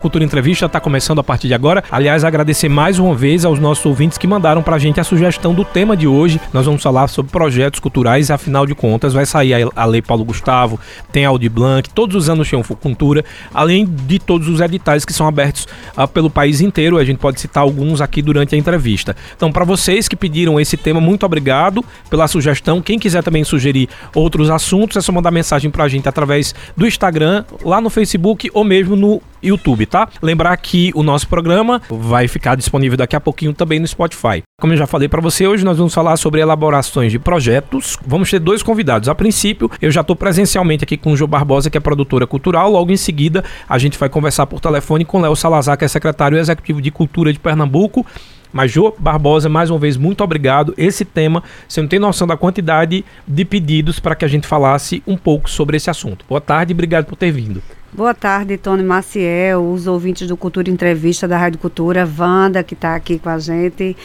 [0.00, 1.82] Cultura Entrevista está começando a partir de agora.
[1.90, 5.52] Aliás, agradecer mais uma vez aos nossos ouvintes que mandaram para a gente a sugestão
[5.52, 6.40] do tema de hoje.
[6.52, 10.78] Nós vamos falar sobre projetos culturais, afinal de contas, vai sair a Lei Paulo Gustavo,
[11.10, 15.12] tem a Audi Blanc, todos os anos tem Cultura, além de todos os editais que
[15.12, 15.66] são abertos
[15.96, 16.96] uh, pelo país inteiro.
[16.96, 19.16] A gente pode citar alguns aqui durante a entrevista.
[19.36, 22.80] Então, para vocês que pediram esse tema, muito obrigado pela sugestão.
[22.80, 26.86] Quem quiser também sugerir outros assuntos, é só mandar mensagem para a gente através do
[26.86, 30.08] Instagram, lá no Facebook ou mesmo no YouTube, tá?
[30.22, 34.42] Lembrar que o nosso programa vai ficar disponível daqui a pouquinho também no Spotify.
[34.60, 37.96] Como eu já falei para você, hoje nós vamos falar sobre elaborações de projetos.
[38.04, 39.08] Vamos ter dois convidados.
[39.08, 42.70] A princípio, eu já estou presencialmente aqui com o Jô Barbosa, que é produtora cultural.
[42.70, 46.38] Logo em seguida, a gente vai conversar por telefone com Léo Salazar, que é secretário
[46.38, 48.04] executivo de Cultura de Pernambuco.
[48.52, 50.74] Mas, Jô Barbosa, mais uma vez, muito obrigado.
[50.76, 55.02] Esse tema, você não tem noção da quantidade de pedidos para que a gente falasse
[55.06, 56.24] um pouco sobre esse assunto.
[56.28, 57.62] Boa tarde obrigado por ter vindo.
[57.90, 62.94] Boa tarde, Tony Maciel, os ouvintes do Cultura Entrevista da Rádio Cultura, Wanda, que está
[62.94, 63.96] aqui com a gente.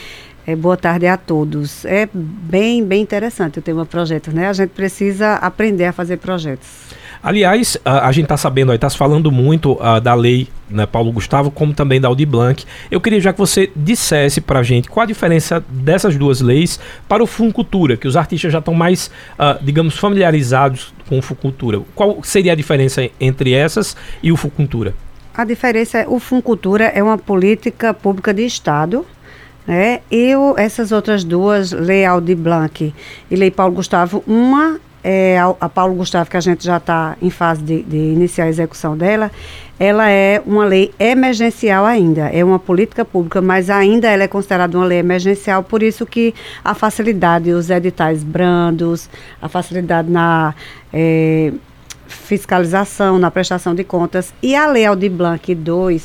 [0.46, 1.84] É, boa tarde a todos.
[1.84, 4.48] É bem, bem interessante o tema projetos, né?
[4.48, 6.66] A gente precisa aprender a fazer projetos.
[7.24, 11.10] Aliás, a, a gente está sabendo, está se falando muito uh, da lei né, Paulo
[11.10, 12.66] Gustavo, como também da Audi Blanc.
[12.90, 16.78] Eu queria já que você dissesse para a gente qual a diferença dessas duas leis
[17.08, 21.80] para o Funcultura, que os artistas já estão mais, uh, digamos, familiarizados com o Funcultura.
[21.94, 24.94] Qual seria a diferença entre essas e o Funcultura?
[25.34, 29.06] A diferença é o Funcultura é uma política pública de Estado,
[29.66, 30.00] né?
[30.12, 32.92] E essas outras duas, Lei Audi Blanc
[33.30, 37.14] e Lei Paulo Gustavo, uma é, a, a, Paulo Gustavo, que a gente já está
[37.20, 39.30] em fase de, de, iniciar a execução dela,
[39.78, 44.78] ela é uma lei emergencial ainda, é uma política pública, mas ainda ela é considerada
[44.78, 49.10] uma lei emergencial, por isso que a facilidade, os editais brandos,
[49.42, 50.54] a facilidade na
[50.90, 51.52] é,
[52.06, 56.00] fiscalização, na prestação de contas, e a lei Aldir Blanc II,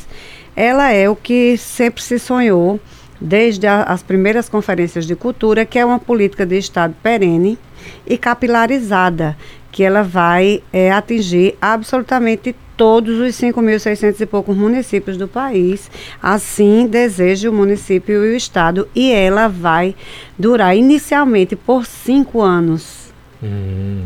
[0.58, 2.82] ela é o que sempre se sonhou,
[3.20, 7.58] desde a, as primeiras conferências de cultura, que é uma política de Estado perene,
[8.06, 9.38] e capilarizada,
[9.72, 15.92] que ela vai é, atingir absolutamente todos os 5.600 e poucos municípios do país.
[16.22, 18.88] Assim deseja o município e o estado.
[18.96, 19.94] E ela vai
[20.38, 23.14] durar inicialmente por cinco anos.
[23.44, 24.06] Hum.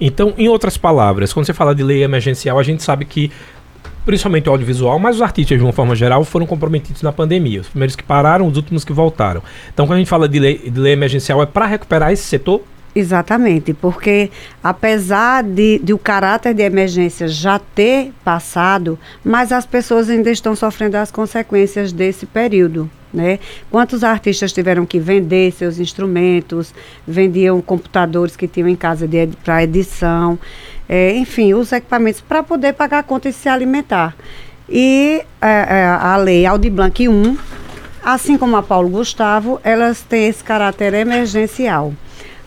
[0.00, 3.30] Então, em outras palavras, quando você fala de lei emergencial, a gente sabe que
[4.06, 7.60] principalmente o audiovisual, mas os artistas, de uma forma geral, foram comprometidos na pandemia.
[7.60, 9.42] Os primeiros que pararam, os últimos que voltaram.
[9.74, 12.62] Então, quando a gente fala de lei, de lei emergencial, é para recuperar esse setor?
[12.94, 14.30] Exatamente, porque
[14.64, 20.56] apesar de, de, o caráter de emergência já ter passado, mas as pessoas ainda estão
[20.56, 22.90] sofrendo as consequências desse período.
[23.12, 23.38] Né?
[23.70, 26.74] Quantos artistas tiveram que vender seus instrumentos,
[27.06, 29.08] vendiam computadores que tinham em casa
[29.44, 30.38] para edição,
[30.88, 34.14] é, enfim, os equipamentos para poder pagar a conta e se alimentar.
[34.68, 37.36] E é, é, a lei Audi Blanc 1,
[38.04, 41.92] assim como a Paulo Gustavo, elas têm esse caráter emergencial.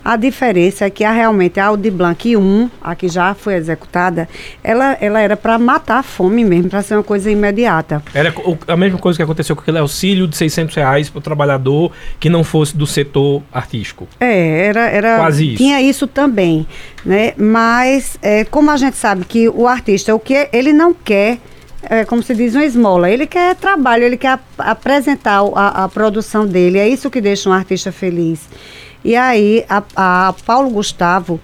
[0.04, 4.28] A diferença é que a, realmente a Audi Blanc 1, a que já foi executada,
[4.64, 8.02] ela, ela era para matar a fome mesmo, para ser uma coisa imediata.
[8.14, 8.34] Era
[8.68, 12.30] a mesma coisa que aconteceu com aquele auxílio de 600 reais para o trabalhador que
[12.30, 14.08] não fosse do setor artístico.
[14.20, 14.90] É, era...
[14.90, 15.58] era Quase isso.
[15.58, 16.66] Tinha isso também,
[17.06, 17.34] né?
[17.38, 21.40] Mas, é, como a gente sabe que o artista, o que ele não quer
[21.84, 23.10] é, como se diz, uma esmola.
[23.10, 26.78] Ele quer trabalho, ele quer ap apresentar a, a, produção dele.
[26.78, 28.50] É isso que deixa um artista feliz.
[29.04, 31.40] E aí a, a Paulo Gustavo,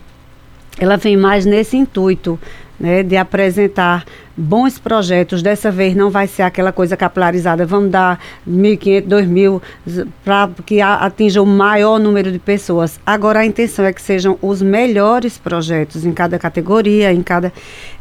[0.77, 2.39] ela vem mais nesse intuito,
[2.79, 4.03] né, de apresentar
[4.35, 5.41] bons projetos.
[5.41, 11.41] Dessa vez não vai ser aquela coisa capilarizada, vamos dar 1.500, 2.000 para que atinja
[11.41, 12.99] o maior número de pessoas.
[13.05, 17.51] Agora a intenção é que sejam os melhores projetos em cada categoria, em cada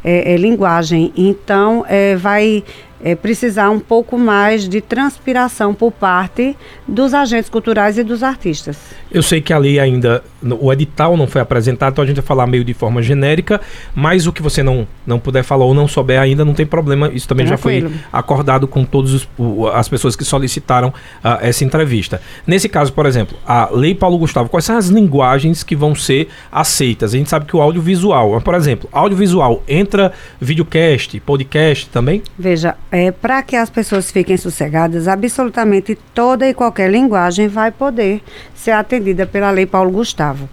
[0.03, 1.13] é, é, linguagem.
[1.15, 2.63] Então, é, vai
[3.05, 6.57] é, precisar um pouco mais de transpiração por parte
[6.87, 8.79] dos agentes culturais e dos artistas.
[9.11, 10.23] Eu sei que a lei ainda,
[10.59, 13.61] o edital não foi apresentado, então a gente vai falar meio de forma genérica,
[13.93, 17.11] mas o que você não, não puder falar ou não souber ainda, não tem problema,
[17.13, 17.89] isso também Tranquilo.
[17.89, 19.27] já foi acordado com todas
[19.75, 22.19] as pessoas que solicitaram uh, essa entrevista.
[22.47, 26.27] Nesse caso, por exemplo, a Lei Paulo Gustavo, quais são as linguagens que vão ser
[26.51, 27.13] aceitas?
[27.13, 30.11] A gente sabe que o audiovisual, por exemplo, audiovisual entra
[30.41, 32.23] videocast, podcast também?
[32.37, 38.23] Veja, é, para que as pessoas fiquem sossegadas, absolutamente toda e qualquer linguagem vai poder
[38.53, 40.47] ser atendida pela Lei Paulo Gustavo.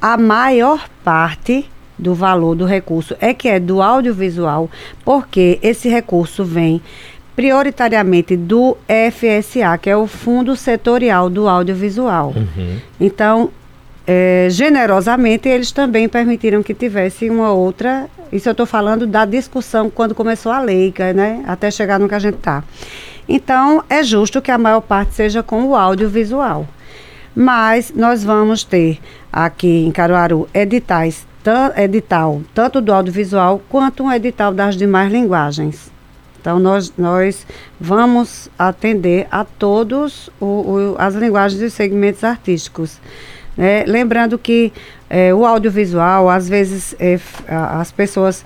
[0.00, 1.68] A maior parte
[1.98, 4.70] do valor do recurso é que é do audiovisual,
[5.04, 6.80] porque esse recurso vem
[7.34, 12.32] prioritariamente do FSA, que é o Fundo Setorial do Audiovisual.
[12.36, 12.76] Uhum.
[13.00, 13.50] Então,
[14.06, 19.90] é, generosamente, eles também permitiram que tivesse uma outra Isso eu estou falando da discussão
[19.90, 21.42] quando começou a lei, né?
[21.46, 22.62] Até chegar no que a gente está.
[23.28, 26.66] Então, é justo que a maior parte seja com o audiovisual.
[27.34, 28.98] Mas nós vamos ter
[29.32, 31.26] aqui em Caruaru editais,
[31.76, 35.90] edital tanto do audiovisual quanto um edital das demais linguagens.
[36.40, 37.46] Então, nós, nós
[37.80, 42.98] vamos atender a todos o, o, as linguagens e segmentos artísticos.
[43.56, 43.84] Né?
[43.86, 44.72] Lembrando que
[45.10, 47.18] é, o audiovisual, às vezes, é,
[47.48, 48.44] as pessoas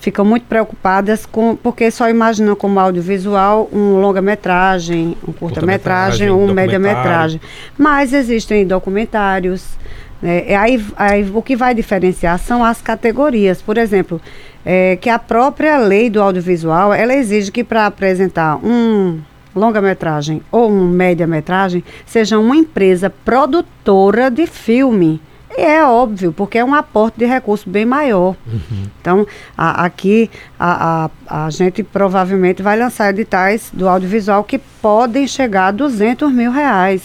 [0.00, 7.40] ficam muito preocupadas com porque só imaginam como audiovisual um longa-metragem, um curta-metragem, um média-metragem.
[7.76, 9.78] Mas existem documentários.
[10.22, 10.56] Né?
[10.56, 13.60] Aí, aí, o que vai diferenciar são as categorias.
[13.60, 14.20] Por exemplo,
[14.64, 19.20] é, que a própria lei do audiovisual ela exige que para apresentar um
[19.54, 25.20] longa-metragem ou um média-metragem, seja uma empresa produtora de filme.
[25.60, 28.34] E é óbvio, porque é um aporte de recurso bem maior.
[28.46, 28.84] Uhum.
[28.98, 29.26] Então,
[29.58, 35.66] a, aqui a, a, a, gente provavelmente vai lançar editais do audiovisual que podem chegar
[35.66, 37.02] a 200 mil reais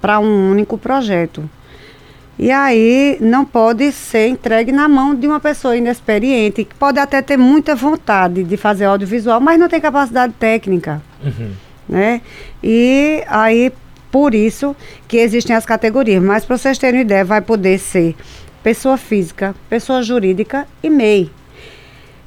[0.00, 1.50] para um único projeto.
[2.38, 7.20] E aí não pode ser entregue na mão de uma pessoa inexperiente, que pode até
[7.20, 11.02] ter muita vontade de fazer audiovisual, mas não tem capacidade técnica.
[11.20, 11.50] Uhum
[11.88, 12.20] né?
[12.62, 13.72] E aí,
[14.10, 14.74] por isso
[15.06, 16.22] que existem as categorias.
[16.22, 18.14] Mas para vocês terem uma ideia, vai poder ser
[18.62, 21.30] pessoa física, pessoa jurídica e MEI.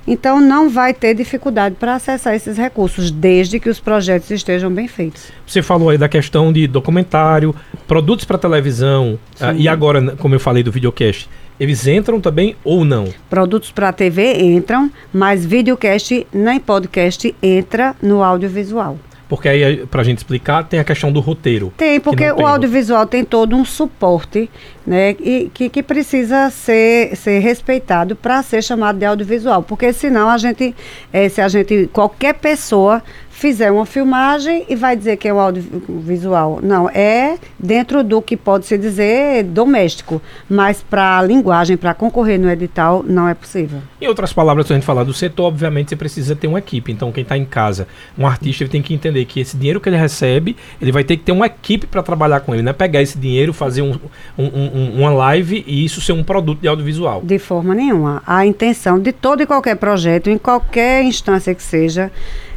[0.08, 4.88] Então não vai ter dificuldade para acessar esses recursos, desde que os projetos estejam bem
[4.88, 5.32] feitos.
[5.46, 7.56] Você falou aí da questão de documentário,
[7.88, 11.30] produtos para televisão, uh, e agora, como eu falei do videocast,
[11.60, 13.08] eles entram também ou não?
[13.30, 18.98] Produtos para TV entram, mas videocast nem podcast entra no audiovisual.
[19.32, 21.72] Porque aí, para a gente explicar, tem a questão do roteiro.
[21.78, 24.50] Tem, porque o audiovisual tem todo um suporte,
[24.86, 29.64] né, e, que, que precisa ser, ser respeitado para ser chamado de audiovisual.
[29.64, 30.76] Porque senão a gente,
[31.14, 33.02] é, se a gente, qualquer pessoa
[33.42, 36.60] fizer uma filmagem e vai dizer que é o audiovisual.
[36.62, 42.40] Não, é dentro do que pode se dizer doméstico, mas para a linguagem, para concorrer
[42.40, 43.80] no edital, não é possível.
[44.00, 46.92] Em outras palavras, se a gente falar do setor, obviamente você precisa ter uma equipe.
[46.92, 49.90] Então, quem está em casa, um artista, ele tem que entender que esse dinheiro que
[49.90, 52.74] ele recebe, ele vai ter que ter uma equipe para trabalhar com ele, não é
[52.74, 53.98] pegar esse dinheiro, fazer um,
[54.38, 57.22] um, um, uma live e isso ser um produto de audiovisual.
[57.24, 58.22] De forma nenhuma.
[58.28, 62.12] A intenção de todo e qualquer projeto, em qualquer instância que seja,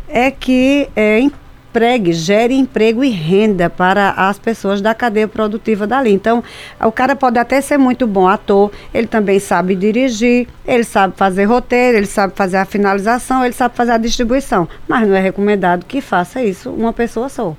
[0.08, 6.12] é que é, empregue, gere emprego e renda para as pessoas da cadeia produtiva dali.
[6.12, 6.42] Então,
[6.80, 11.46] o cara pode até ser muito bom ator, ele também sabe dirigir, ele sabe fazer
[11.46, 15.84] roteiro, ele sabe fazer a finalização, ele sabe fazer a distribuição, mas não é recomendado
[15.84, 17.56] que faça isso uma pessoa só,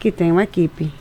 [0.00, 0.92] que tem uma equipe.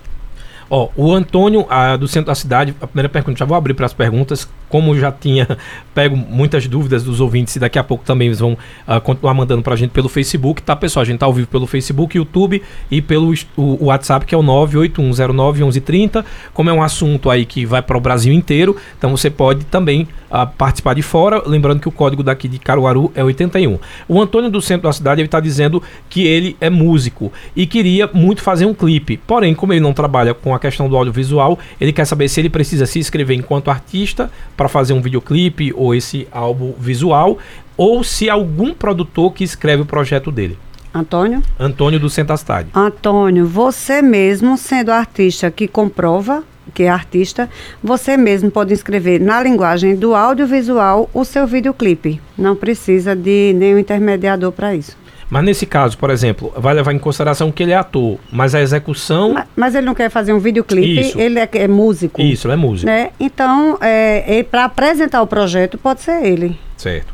[0.69, 1.65] Ó, o Antônio,
[1.97, 5.11] do centro da cidade, a primeira pergunta, já vou abrir para as perguntas como já
[5.11, 5.47] tinha
[5.93, 9.61] pego muitas dúvidas dos ouvintes e daqui a pouco também eles vão uh, continuar mandando
[9.61, 11.01] para a gente pelo Facebook, tá pessoal?
[11.01, 12.61] A gente tá ao vivo pelo Facebook, YouTube
[12.91, 16.23] e pelo o, o WhatsApp que é o 981091130.
[16.53, 20.07] Como é um assunto aí que vai para o Brasil inteiro, então você pode também
[20.29, 23.79] uh, participar de fora, lembrando que o código daqui de Caruaru é 81.
[24.07, 28.09] O Antônio do centro da cidade ele está dizendo que ele é músico e queria
[28.13, 31.91] muito fazer um clipe, porém como ele não trabalha com a questão do audiovisual, ele
[31.91, 36.27] quer saber se ele precisa se inscrever enquanto artista para fazer um videoclipe ou esse
[36.31, 37.37] álbum visual,
[37.77, 40.57] ou se algum produtor que escreve o projeto dele.
[40.93, 41.43] Antônio?
[41.59, 42.69] Antônio do Centastade.
[42.73, 46.43] Antônio, você mesmo, sendo artista que comprova
[46.73, 47.49] que é artista,
[47.81, 52.21] você mesmo pode escrever na linguagem do audiovisual o seu videoclipe.
[52.37, 54.97] Não precisa de nenhum intermediador para isso.
[55.29, 58.61] Mas nesse caso, por exemplo, vai levar em consideração que ele é ator, mas a
[58.61, 59.33] execução.
[59.33, 61.19] Mas, mas ele não quer fazer um videoclipe, Isso.
[61.19, 62.21] ele é, é, músico.
[62.21, 62.87] Isso, ele é músico.
[62.87, 63.09] Né?
[63.19, 66.57] Então, é, para apresentar o projeto, pode ser ele.
[66.77, 67.13] Certo.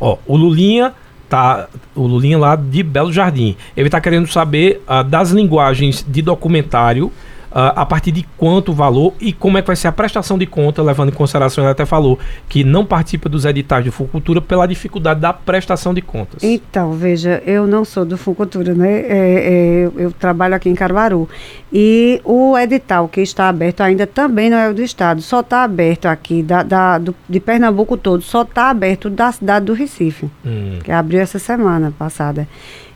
[0.00, 0.92] Ó, o Lulinha
[1.28, 3.56] tá o Lulinha lá de Belo Jardim.
[3.74, 7.10] Ele está querendo saber uh, das linguagens de documentário
[7.54, 10.82] a partir de quanto valor e como é que vai ser a prestação de conta,
[10.82, 12.18] levando em consideração, ele até falou
[12.48, 16.42] que não participa dos editais de Fucultura pela dificuldade da prestação de contas.
[16.42, 19.00] Então, veja, eu não sou do Fucultura, né?
[19.00, 21.28] É, é, eu trabalho aqui em Caruaru.
[21.72, 25.62] E o edital que está aberto ainda também não é o do Estado, só está
[25.62, 30.30] aberto aqui da, da do, de Pernambuco todo, só está aberto da cidade do Recife,
[30.44, 30.78] hum.
[30.82, 32.46] que abriu essa semana passada.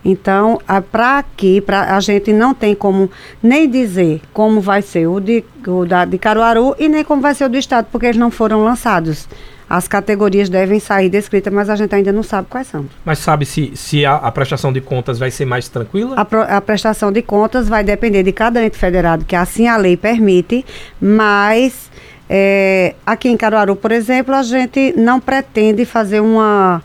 [0.05, 0.61] Então,
[0.93, 3.11] para aqui, pra, a gente não tem como
[3.43, 7.35] nem dizer como vai ser o de, o da, de Caruaru e nem como vai
[7.35, 9.29] ser o do Estado, porque eles não foram lançados.
[9.69, 12.87] As categorias devem sair descritas, mas a gente ainda não sabe quais são.
[13.05, 16.15] Mas sabe se, se a, a prestação de contas vai ser mais tranquila?
[16.17, 19.77] A, pro, a, prestação de contas vai depender de cada ente federado, que assim a
[19.77, 20.65] lei permite,
[21.01, 21.91] mas
[22.29, 26.83] É, aqui em Caruaru, por exemplo, a gente não pretende fazer uma,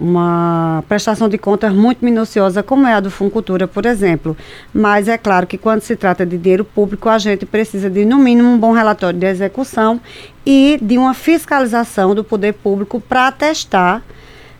[0.00, 4.36] uma prestação de contas muito minuciosa, como é a do Funcultura, por exemplo.
[4.72, 8.18] Mas é claro que quando se trata de dinheiro público, a gente precisa de, no
[8.18, 10.00] mínimo, um bom relatório de execução
[10.46, 14.02] e de uma fiscalização do poder público para atestar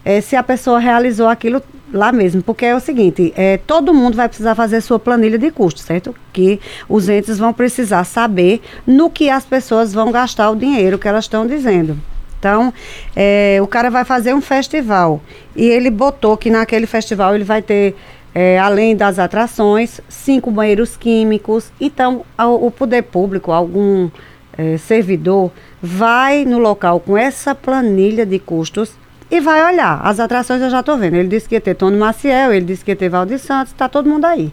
[0.05, 4.15] é, se a pessoa realizou aquilo lá mesmo, porque é o seguinte, é, todo mundo
[4.15, 6.15] vai precisar fazer sua planilha de custos, certo?
[6.33, 11.09] Que os entes vão precisar saber no que as pessoas vão gastar o dinheiro que
[11.09, 11.99] elas estão dizendo.
[12.39, 12.73] Então,
[13.17, 15.21] é, o cara vai fazer um festival
[15.57, 17.97] e ele botou que naquele festival ele vai ter,
[18.35, 21.73] é, além das atrações, cinco banheiros químicos.
[21.81, 24.09] Então, ao, o poder público, algum
[24.57, 25.51] é, servidor,
[25.83, 28.93] vai no local com essa planilha de custos
[29.31, 30.01] e vai olhar.
[30.05, 31.15] As atrações eu já estou vendo.
[31.15, 33.89] Ele disse que ia ter Tony Maciel, ele disse que ia ter Valdir Santos, está
[33.89, 34.53] todo mundo aí.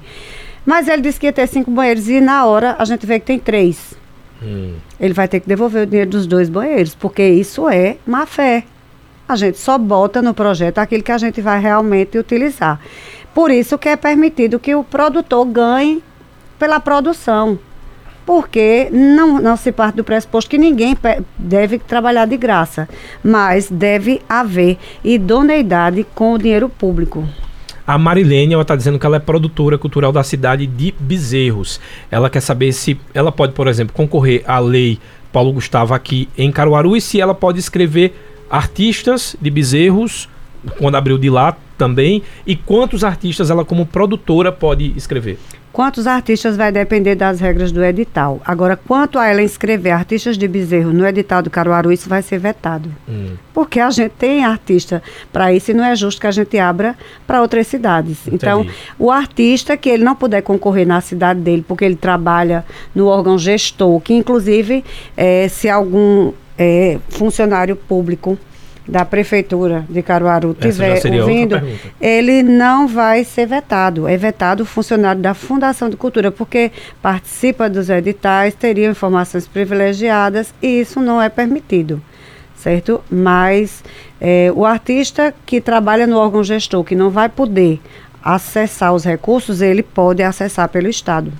[0.65, 3.27] Mas ele disse que ia ter cinco banheiros e na hora a gente vê que
[3.27, 3.94] tem três.
[4.42, 4.75] Hum.
[5.00, 8.63] Ele vai ter que devolver o dinheiro dos dois banheiros, porque isso é má fé.
[9.27, 12.80] A gente só bota no projeto aquilo que a gente vai realmente utilizar.
[13.34, 16.04] Por isso que é permitido que o produtor ganhe
[16.60, 17.60] pela produção
[18.25, 20.98] porque não, não se parte do pressuposto que ninguém
[21.38, 22.89] deve trabalhar de graça,
[23.24, 27.24] mas deve haver idoneidade com o dinheiro público.
[27.88, 31.80] A Marilene, ela está dizendo que ela é produtora cultural da cidade de Bezerros.
[32.10, 35.00] Ela quer saber se ela pode, por exemplo, concorrer à lei
[35.32, 38.15] Paulo Gustavo aqui em Caruaru e se ela pode escrever
[38.50, 40.27] artistas de Bezerros,
[40.80, 45.38] quando abriu de lá também, e quantos artistas ela como produtora pode escrever.
[45.75, 48.39] Quantos artistas vai depender das regras do edital.
[48.46, 52.39] Agora, quanto a ela inscrever artistas de bezerro no edital do Caruaru, isso vai ser
[52.39, 52.89] vetado.
[53.10, 53.34] Hum.
[53.53, 55.03] Porque a gente tem artista
[55.34, 56.96] para isso e não é justo que a gente abra
[57.27, 58.20] para outras cidades.
[58.22, 58.36] Entendi.
[58.36, 58.65] Então,
[58.98, 62.63] o artista que ele não puder concorrer na cidade dele, porque ele trabalha
[62.96, 64.82] no órgão gestor, que inclusive,
[65.17, 68.39] é, se algum é, funcionário público
[68.88, 71.62] da prefeitura de Caruaru tiver ouvindo,
[72.00, 74.08] ele não vai ser vetado.
[74.08, 80.54] É vetado o funcionário da Fundação de Cultura, porque participa dos editais, teria informações privilegiadas
[80.62, 82.01] e isso não é permitido,
[82.56, 83.01] certo?
[83.10, 83.84] Mas
[84.22, 87.82] é, o artista que trabalha no órgão gestor, que não vai poder
[88.24, 91.32] acessar os recursos, ele pode acessar pelo Estado.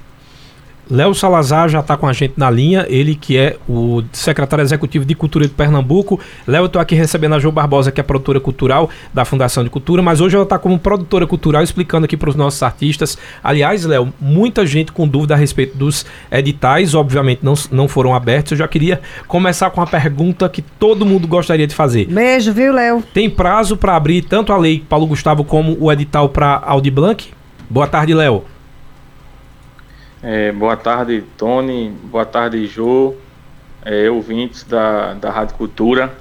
[0.90, 5.04] Léo Salazar já está com a gente na linha, ele que é o secretário executivo
[5.04, 6.20] de Cultura de Pernambuco.
[6.46, 9.70] Léo, eu estou aqui recebendo a Jo Barbosa, que é produtora cultural da Fundação de
[9.70, 13.18] Cultura, mas hoje ela está como produtora cultural explicando aqui para os nossos artistas.
[13.44, 18.52] Aliás, Léo, muita gente com dúvida a respeito dos editais, obviamente não, não foram abertos.
[18.52, 22.06] Eu já queria começar com a pergunta que todo mundo gostaria de fazer.
[22.06, 23.04] Beijo, viu, Léo?
[23.14, 27.28] Tem prazo para abrir tanto a lei Paulo Gustavo como o edital para Audi Blanc?
[27.70, 28.55] Boa tarde, Léo.
[30.24, 31.90] É, boa tarde, Tony.
[31.90, 33.16] Boa tarde, Jô.
[33.84, 36.12] É, ouvintes da, da Rádio Cultura.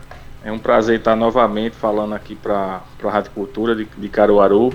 [0.45, 4.73] É um prazer estar novamente falando aqui para a Rádio Cultura de, de Caruaru.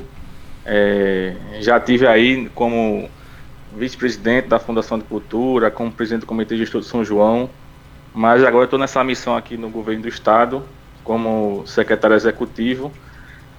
[0.66, 3.10] É, já tive aí como
[3.76, 7.50] vice-presidente da Fundação de Cultura, como presidente do Comitê de Gestor de São João,
[8.14, 10.64] mas agora estou nessa missão aqui no governo do Estado,
[11.04, 12.92] como secretário executivo,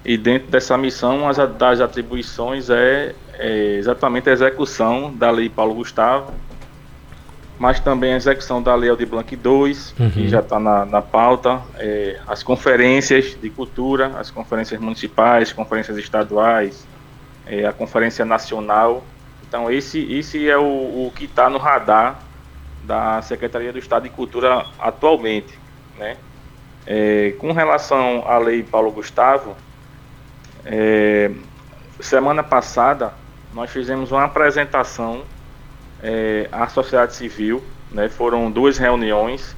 [0.03, 5.73] e dentro dessa missão, uma das atribuições é é exatamente a execução da Lei Paulo
[5.73, 6.31] Gustavo,
[7.57, 10.11] mas também a execução da Lei Aldir Blanc II, uhum.
[10.11, 15.97] que já está na, na pauta, é, as conferências de cultura, as conferências municipais, conferências
[15.97, 16.87] estaduais,
[17.47, 19.03] é, a conferência nacional.
[19.47, 20.63] Então, esse, esse é o,
[21.07, 22.19] o que está no radar
[22.83, 25.57] da Secretaria do Estado de Cultura atualmente.
[25.97, 26.17] Né?
[26.85, 29.55] É, com relação à Lei Paulo Gustavo,
[30.65, 31.31] é,
[31.99, 33.13] semana passada
[33.53, 35.23] nós fizemos uma apresentação
[36.01, 39.55] é, à sociedade civil, né, foram duas reuniões,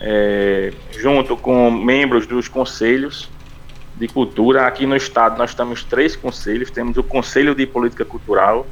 [0.00, 3.28] é, junto com membros dos conselhos
[3.96, 4.66] de cultura.
[4.66, 8.66] Aqui no estado nós temos três conselhos: temos o Conselho de Política Cultural,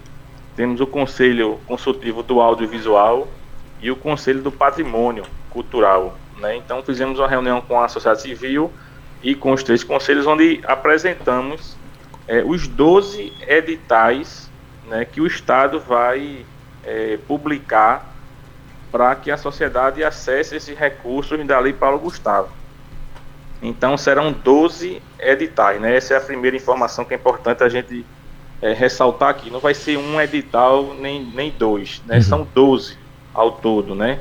[0.57, 3.29] temos o Conselho Consultivo do Audiovisual
[3.81, 6.17] e o Conselho do Patrimônio Cultural.
[6.39, 6.57] Né?
[6.57, 8.73] Então fizemos uma reunião com a sociedade civil
[9.23, 11.77] e com os três conselhos, onde apresentamos
[12.27, 14.50] é, os 12 editais
[14.91, 16.45] né, que o Estado vai
[16.85, 18.13] é, publicar
[18.91, 22.49] para que a sociedade acesse esses recursos da Lei Paulo Gustavo.
[23.63, 25.95] Então serão 12 editais, né?
[25.95, 28.05] Essa é a primeira informação que é importante a gente
[28.61, 29.49] é, ressaltar aqui.
[29.49, 32.17] Não vai ser um edital nem, nem dois, né?
[32.17, 32.23] Uhum.
[32.23, 32.99] São 12
[33.33, 34.19] ao todo, né?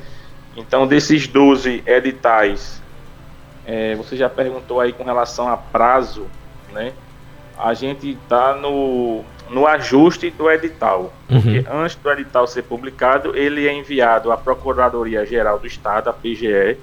[0.56, 2.80] Então desses 12 editais,
[3.66, 6.28] é, você já perguntou aí com relação a prazo,
[6.72, 6.94] né?
[7.58, 11.14] A gente está no no ajuste do edital.
[11.30, 11.42] Uhum.
[11.42, 16.14] Porque antes do edital ser publicado, ele é enviado à Procuradoria Geral do Estado, a
[16.14, 16.78] PGE.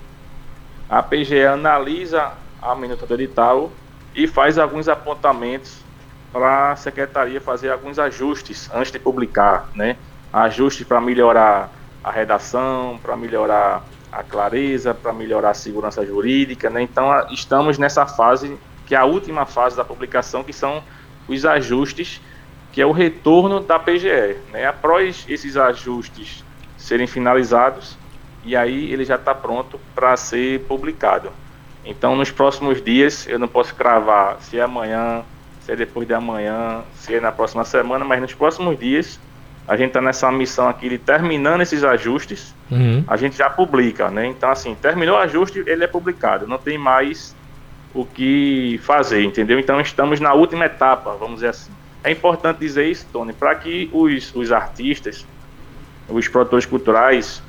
[0.88, 3.70] A PGE analisa a minuta do edital
[4.14, 5.84] e faz alguns apontamentos
[6.32, 9.96] para a secretaria fazer alguns ajustes antes de publicar, né?
[10.32, 11.70] Ajustes para melhorar
[12.02, 13.82] a redação, para melhorar
[14.12, 16.82] a clareza, para melhorar a segurança jurídica, né?
[16.82, 18.56] Então estamos nessa fase
[18.86, 20.82] que é a última fase da publicação, que são
[21.28, 22.20] os ajustes,
[22.76, 24.66] que é o retorno da PGE, né?
[24.66, 26.44] Após esses ajustes
[26.76, 27.96] serem finalizados,
[28.44, 31.32] e aí ele já está pronto para ser publicado.
[31.86, 35.22] Então, nos próximos dias, eu não posso cravar se é amanhã,
[35.62, 39.18] se é depois de amanhã, se é na próxima semana, mas nos próximos dias,
[39.66, 43.02] a gente está nessa missão aqui de terminando esses ajustes, uhum.
[43.08, 44.26] a gente já publica, né?
[44.26, 47.34] Então, assim, terminou o ajuste, ele é publicado, não tem mais
[47.94, 49.58] o que fazer, entendeu?
[49.58, 51.72] Então, estamos na última etapa, vamos dizer assim.
[52.06, 55.26] É importante dizer isso, Tony, para que os, os artistas,
[56.08, 57.42] os produtores culturais,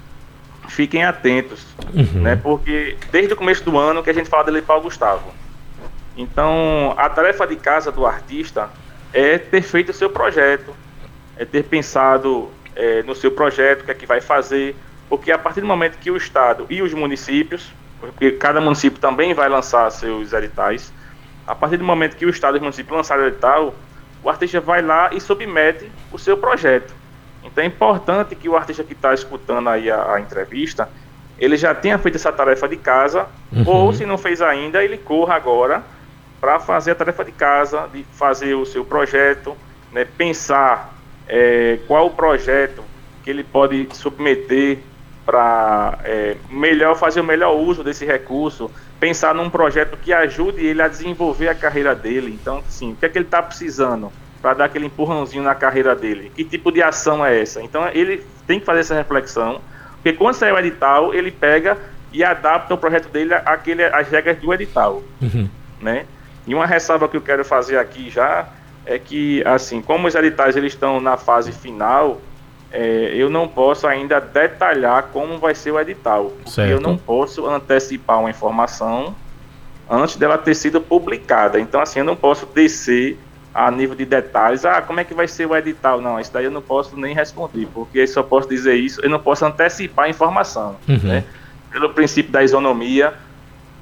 [0.68, 2.24] fiquem atentos, uhum.
[2.24, 2.36] né?
[2.36, 5.32] Porque desde o começo do ano que a gente fala de Lei Paulo Gustavo.
[6.18, 8.68] Então, a tarefa de casa do artista
[9.14, 10.74] é ter feito o seu projeto,
[11.38, 14.76] é ter pensado é, no seu projeto, o que é que vai fazer,
[15.08, 19.36] porque a partir do momento que o Estado e os municípios, porque cada município também
[19.36, 20.92] vai lançar seus editais,
[21.46, 23.76] a partir do momento que o Estado e os municípios lançarem o edital,
[24.24, 26.94] o artista vai lá e submete o seu projeto.
[27.44, 30.90] Então é importante que o artista que está escutando aí a, a, entrevista,
[31.40, 33.64] ele já tenha feito essa tarefa de casa, uhum.
[33.66, 35.84] ou se não fez ainda, ele corra agora
[36.40, 39.56] para fazer a tarefa de casa, de fazer o seu projeto,
[39.92, 40.94] né, pensar
[41.28, 42.84] é, qual o projeto
[43.24, 44.80] que ele pode submeter
[45.26, 50.82] para é, melhor fazer o melhor uso desse recurso, pensar num projeto que ajude ele
[50.82, 52.38] a desenvolver a carreira dele.
[52.40, 54.12] Então, sim, o que é que ele está precisando?
[54.42, 56.32] para dar aquele empurrãozinho na carreira dele.
[56.36, 57.62] Que tipo de ação é essa?
[57.62, 59.62] Então ele tem que fazer essa reflexão,
[59.96, 61.78] porque quando sair o edital, ele pega
[62.14, 65.04] e adapta o projeto dele àquele, às regras do edital.
[65.22, 65.50] Uhum.
[65.82, 66.06] Né?
[66.46, 68.48] E uma ressalva que eu quero fazer aqui já
[68.86, 72.22] é que, assim, como os editais eles estão na fase final,
[72.72, 76.26] é, eu não posso ainda detalhar como vai ser o edital.
[76.26, 76.72] Porque certo.
[76.72, 79.16] eu não posso antecipar uma informação
[79.90, 81.60] antes dela ter sido publicada.
[81.60, 83.18] Então, assim, eu não posso descer
[83.58, 86.00] a nível de detalhes, ah, como é que vai ser o edital?
[86.00, 89.20] Não, isso daí eu não posso nem responder, porque só posso dizer isso, eu não
[89.20, 91.00] posso antecipar a informação, uhum.
[91.02, 91.24] né?
[91.72, 93.16] Pelo princípio da isonomia,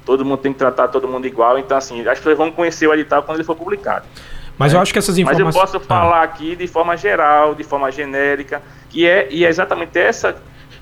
[0.06, 2.94] todo mundo tem que tratar todo mundo igual, então assim, as pessoas vão conhecer o
[2.94, 4.06] edital quando ele for publicado.
[4.58, 4.78] Mas né?
[4.78, 5.54] eu acho que essas informações...
[5.54, 6.22] Mas eu posso falar ah.
[6.22, 10.36] aqui de forma geral, de forma genérica, que é, e é exatamente essa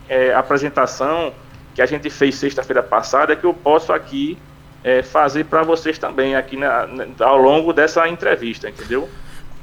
[0.08, 1.32] é, apresentação
[1.74, 4.38] que a gente fez sexta-feira passada que eu posso aqui
[4.84, 6.86] é, fazer para vocês também aqui na,
[7.20, 9.08] ao longo dessa entrevista, entendeu?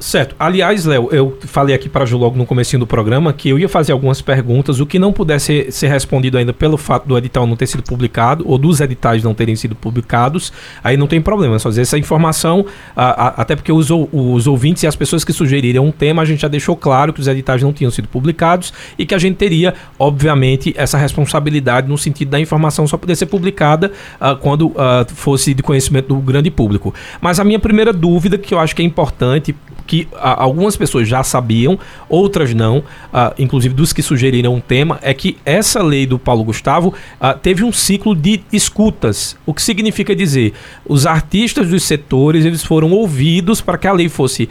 [0.01, 0.35] Certo.
[0.39, 3.69] Aliás, Léo, eu falei aqui para Ju logo no começo do programa que eu ia
[3.69, 7.55] fazer algumas perguntas, o que não pudesse ser respondido ainda pelo fato do edital não
[7.55, 10.51] ter sido publicado ou dos editais não terem sido publicados,
[10.83, 14.47] aí não tem problema, é só dizer essa informação, a, a, até porque os, os
[14.47, 17.27] ouvintes e as pessoas que sugeriram um tema, a gente já deixou claro que os
[17.27, 22.29] editais não tinham sido publicados e que a gente teria, obviamente, essa responsabilidade no sentido
[22.29, 26.91] da informação só poder ser publicada uh, quando uh, fosse de conhecimento do grande público.
[27.21, 29.55] Mas a minha primeira dúvida, que eu acho que é importante,
[29.85, 34.99] que a, algumas pessoas já sabiam, outras não, a, inclusive dos que sugeriram um tema,
[35.01, 39.37] é que essa lei do Paulo Gustavo a, teve um ciclo de escutas.
[39.45, 40.53] O que significa dizer,
[40.85, 44.49] os artistas dos setores eles foram ouvidos para que a lei fosse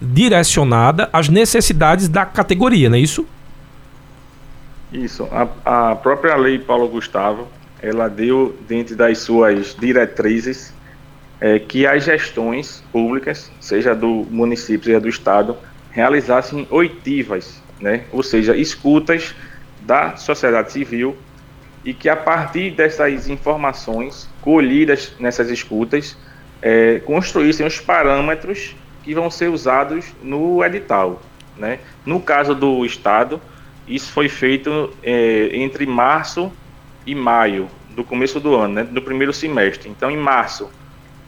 [0.00, 3.26] direcionada às necessidades da categoria, não é isso?
[4.92, 5.28] Isso.
[5.64, 7.48] A, a própria lei Paulo Gustavo,
[7.82, 10.72] ela deu dentro das suas diretrizes
[11.40, 15.56] é, que as gestões públicas, seja do município, seja do estado,
[15.90, 18.04] realizassem oitivas, né?
[18.12, 19.34] ou seja, escutas
[19.80, 21.16] da sociedade civil
[21.84, 26.16] e que a partir dessas informações colhidas nessas escutas
[26.60, 31.22] é, construíssem os parâmetros que vão ser usados no edital.
[31.56, 31.78] Né?
[32.04, 33.40] No caso do Estado,
[33.86, 36.52] isso foi feito é, entre março
[37.06, 38.84] e maio do começo do ano, né?
[38.84, 39.88] do primeiro semestre.
[39.88, 40.68] Então, em março,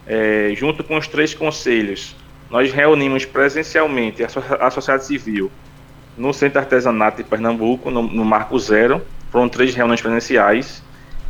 [0.09, 2.15] é, junto com os três conselhos,
[2.49, 5.51] nós reunimos presencialmente a, sociedade civil
[6.17, 9.05] no Centro Artesanato de Pernambuco, no, no Marco Zero.
[9.31, 10.83] Foram três reuniões presenciais.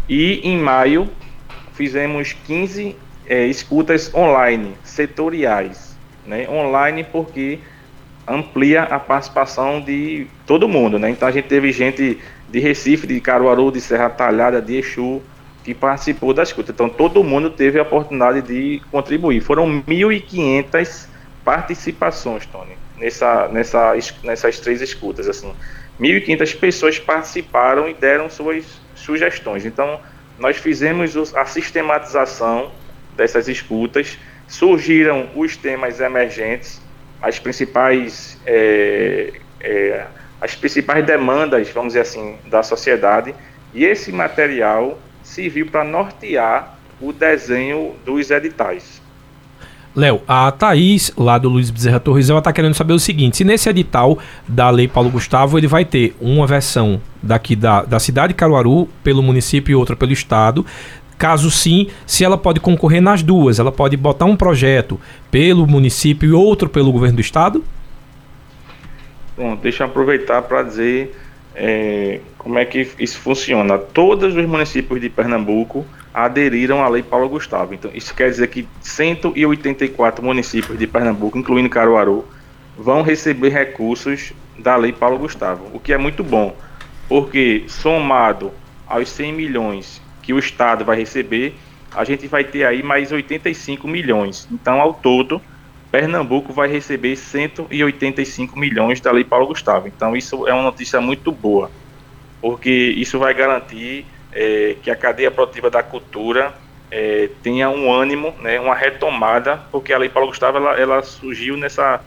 [0.08, 1.10] E em maio
[1.74, 2.96] fizemos 15
[3.28, 5.98] é, escutas online, setoriais.
[6.26, 6.48] Né?
[6.50, 7.60] Online porque
[8.26, 10.98] amplia a participação de todo mundo.
[10.98, 11.10] Né?
[11.10, 12.18] Então a gente teve gente
[12.50, 15.22] de Recife, de Caruaru, de Serra Talhada, de Exu,
[15.70, 16.72] que participou da escuta.
[16.72, 19.40] Então, todo mundo teve a oportunidade de contribuir.
[19.40, 21.06] Foram 1.500
[21.46, 25.30] participações, Tony, nessa, nessa, nessas três escutas.
[25.30, 25.54] Assim.
[26.02, 29.64] 1.500 pessoas participaram e deram suas sugestões.
[29.64, 30.00] Então,
[30.40, 32.72] nós fizemos a sistematização
[33.16, 36.82] dessas escutas, surgiram os temas emergentes,
[37.22, 40.08] as principais, é, é,
[40.42, 43.36] as principais demandas, vamos dizer assim, da sociedade,
[43.72, 44.98] e esse material
[45.30, 49.00] serviu para nortear o desenho dos editais.
[49.96, 53.44] Léo, a Thaís, lá do Luiz Bezerra Torres, ela está querendo saber o seguinte: se
[53.44, 58.34] nesse edital da Lei Paulo Gustavo ele vai ter uma versão daqui da, da cidade
[58.34, 60.66] de Caruaru, pelo município e outra pelo estado.
[61.18, 66.30] Caso sim, se ela pode concorrer nas duas, ela pode botar um projeto pelo município
[66.30, 67.64] e outro pelo governo do estado?
[69.36, 71.14] Bom, deixa eu aproveitar para dizer
[71.62, 73.78] é, como é que isso funciona.
[73.78, 77.74] Todos os municípios de Pernambuco aderiram à Lei Paulo Gustavo.
[77.74, 82.26] Então, isso quer dizer que 184 municípios de Pernambuco, incluindo Caruaru,
[82.78, 86.56] vão receber recursos da Lei Paulo Gustavo, o que é muito bom,
[87.10, 88.52] porque somado
[88.88, 91.56] aos 100 milhões que o Estado vai receber,
[91.94, 94.48] a gente vai ter aí mais 85 milhões.
[94.50, 95.42] Então, ao todo,
[95.92, 99.88] Pernambuco vai receber 185 milhões da Lei Paulo Gustavo.
[99.88, 101.72] Então, isso é uma notícia muito boa,
[102.42, 106.54] porque isso vai garantir é, que a cadeia produtiva da cultura
[106.92, 111.56] é, tenha um ânimo, né, uma retomada, porque a Lei Paulo Gustavo ela, ela surgiu
[111.58, 112.02] nessa,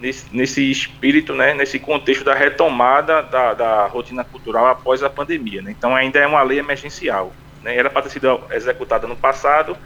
[0.00, 5.62] nesse, nesse espírito, né, nesse contexto da retomada da, da rotina cultural após a pandemia.
[5.62, 5.74] Né?
[5.76, 7.32] Então ainda é uma lei emergencial.
[7.62, 7.76] Né?
[7.76, 9.76] Era para ter sido executada no passado,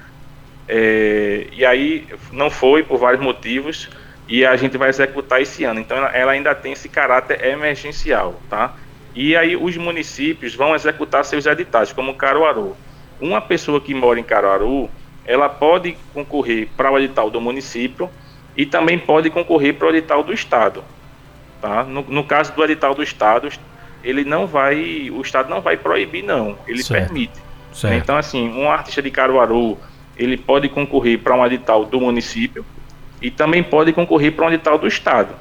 [0.68, 3.88] é, e aí não foi por vários motivos,
[4.28, 5.80] e a gente vai executar esse ano.
[5.80, 8.74] Então ela, ela ainda tem esse caráter emergencial, tá?
[9.14, 12.76] E aí os municípios vão executar seus editais, como Caruaru.
[13.20, 14.90] Uma pessoa que mora em Caruaru,
[15.24, 18.08] ela pode concorrer para o edital do município
[18.56, 20.84] e também pode concorrer para o edital do estado.
[21.60, 21.82] Tá?
[21.82, 23.48] No, no, caso do edital do estado,
[24.04, 27.06] ele não vai, o estado não vai proibir não, ele certo.
[27.06, 27.40] permite.
[27.72, 27.94] Certo.
[27.94, 29.76] Então assim, um artista de Caruaru,
[30.18, 32.64] ele pode concorrer para um edital do município
[33.22, 35.34] e também pode concorrer para um edital do estado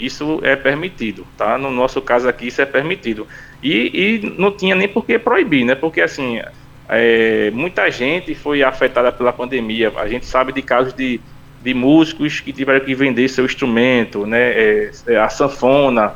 [0.00, 1.58] isso é permitido, tá?
[1.58, 3.28] No nosso caso aqui, isso é permitido.
[3.62, 5.74] E, e não tinha nem por que proibir, né?
[5.74, 6.40] Porque, assim,
[6.88, 9.92] é, muita gente foi afetada pela pandemia.
[9.96, 11.20] A gente sabe de casos de,
[11.62, 14.40] de músicos que tiveram que vender seu instrumento, né?
[14.40, 16.14] É, é a sanfona,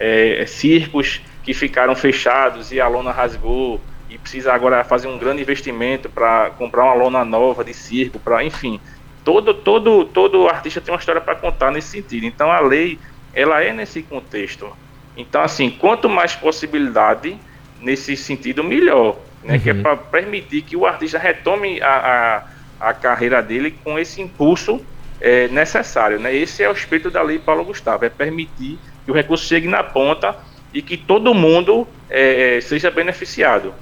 [0.00, 5.18] é, é, circos que ficaram fechados e a lona rasgou e precisa agora fazer um
[5.18, 8.80] grande investimento para comprar uma lona nova de circo, para enfim,
[9.24, 12.24] todo todo todo artista tem uma história para contar nesse sentido.
[12.24, 12.98] Então a lei
[13.34, 14.70] ela é nesse contexto.
[15.16, 17.36] Então, assim, quanto mais possibilidade
[17.80, 19.16] nesse sentido, melhor.
[19.42, 19.54] Né?
[19.54, 19.60] Uhum.
[19.60, 19.82] Que é uhum.
[19.82, 22.44] para permitir que o artista retome a,
[22.80, 24.80] a, a carreira dele com esse impulso
[25.20, 26.18] é, necessário.
[26.18, 26.34] Né?
[26.34, 29.82] Esse é o espírito da lei Paulo Gustavo, é permitir que o recurso chegue na
[29.82, 30.36] ponta
[30.72, 33.74] e que todo mundo é, seja beneficiado.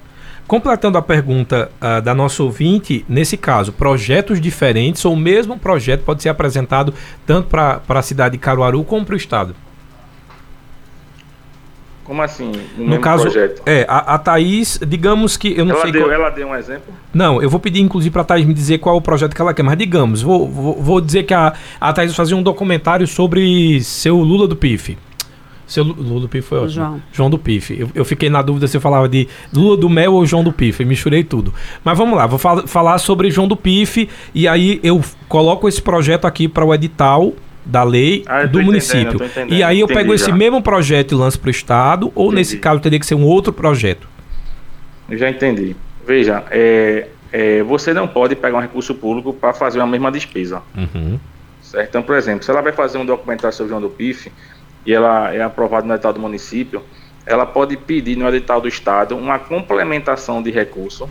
[0.47, 6.03] Completando a pergunta uh, da nossa ouvinte, nesse caso, projetos diferentes ou o mesmo projeto
[6.03, 6.93] pode ser apresentado
[7.25, 9.53] tanto para a cidade de Caruaru como para o estado?
[12.05, 12.53] Como assim?
[12.77, 13.61] No caso, projeto?
[13.65, 15.91] é, a, a Thaís, digamos que eu não ela sei.
[15.91, 16.13] Deu, qual...
[16.13, 16.93] Ela deu um exemplo?
[17.13, 19.41] Não, eu vou pedir inclusive para a Thaís me dizer qual é o projeto que
[19.41, 23.05] ela quer, mas digamos, vou, vou, vou dizer que a, a Thaís fazia um documentário
[23.05, 24.97] sobre seu Lula do PIF.
[25.67, 26.71] Seu Lula do Pif foi ótimo.
[26.71, 27.01] João.
[27.11, 27.77] João do Pif.
[27.77, 30.53] Eu, eu, fiquei na dúvida se eu falava de Lula do Mel ou João do
[30.53, 30.83] Pif.
[30.85, 31.53] Misturei tudo.
[31.83, 35.81] Mas vamos lá, vou fal falar sobre João do Pif e aí eu coloco esse
[35.81, 37.33] projeto aqui para o edital
[37.65, 39.19] da lei ah, do município.
[39.49, 40.15] E aí eu Entendi pego já.
[40.15, 42.35] esse mesmo projeto e lanço para o Estado, ou entendi.
[42.35, 44.07] nesse caso teria que ser um outro projeto?
[45.09, 45.75] Eu já entendi.
[46.05, 50.61] Veja, é, é, você não pode pegar um recurso público para fazer a mesma despesa.
[50.75, 51.19] Uhum.
[51.61, 51.89] Certo?
[51.89, 54.31] Então, por exemplo, se ela vai fazer um documentário sobre João do Pif,
[54.87, 56.81] e ela é aprovada no edital do município,
[57.25, 61.09] ela pode pedir no edital do Estado uma complementação de recurso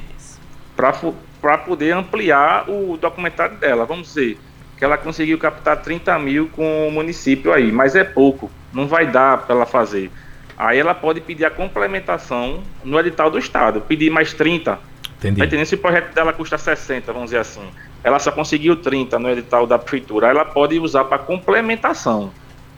[0.75, 3.85] para poder ampliar o documentário dela.
[3.85, 4.39] Vamos dizer
[4.79, 9.07] que ela conseguiu captar 30 mil com o município aí, mas é pouco, não vai
[9.07, 10.11] dar para ela fazer.
[10.57, 14.79] Aí ela pode pedir a complementação no edital do Estado, pedir mais 30.
[15.19, 15.39] Entendi.
[15.39, 15.67] Vai entender?
[15.67, 17.69] Se o projeto dela custa 60, vamos dizer assim,
[18.03, 22.33] ela só conseguiu 30 no edital da prefeitura, ela pode usar para complementação.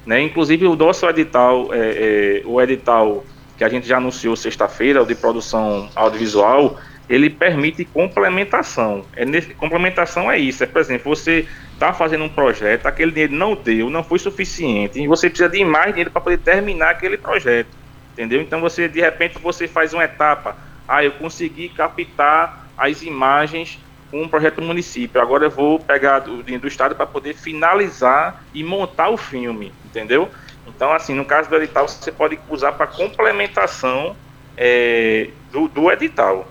[0.08, 0.22] Né?
[0.22, 3.26] Inclusive o nosso edital, é, é, o edital
[3.58, 6.78] que a gente já anunciou sexta-feira, o de produção audiovisual,
[7.10, 9.04] ele permite complementação.
[9.14, 13.34] É nesse, complementação é isso, é por exemplo, você está fazendo um projeto, aquele dinheiro
[13.34, 17.18] não deu, não foi suficiente, e você precisa de mais dinheiro para poder terminar aquele
[17.18, 17.68] projeto,
[18.14, 18.40] entendeu?
[18.40, 20.56] Então você de repente você faz uma etapa,
[20.88, 23.78] ah, eu consegui captar as imagens
[24.10, 25.20] com um projeto do município.
[25.20, 29.72] Agora eu vou pegar o dinheiro do Estado para poder finalizar e montar o filme,
[29.84, 30.28] entendeu?
[30.66, 34.14] Então, assim, no caso do edital, você pode usar para complementação
[34.56, 36.46] é, do, do edital.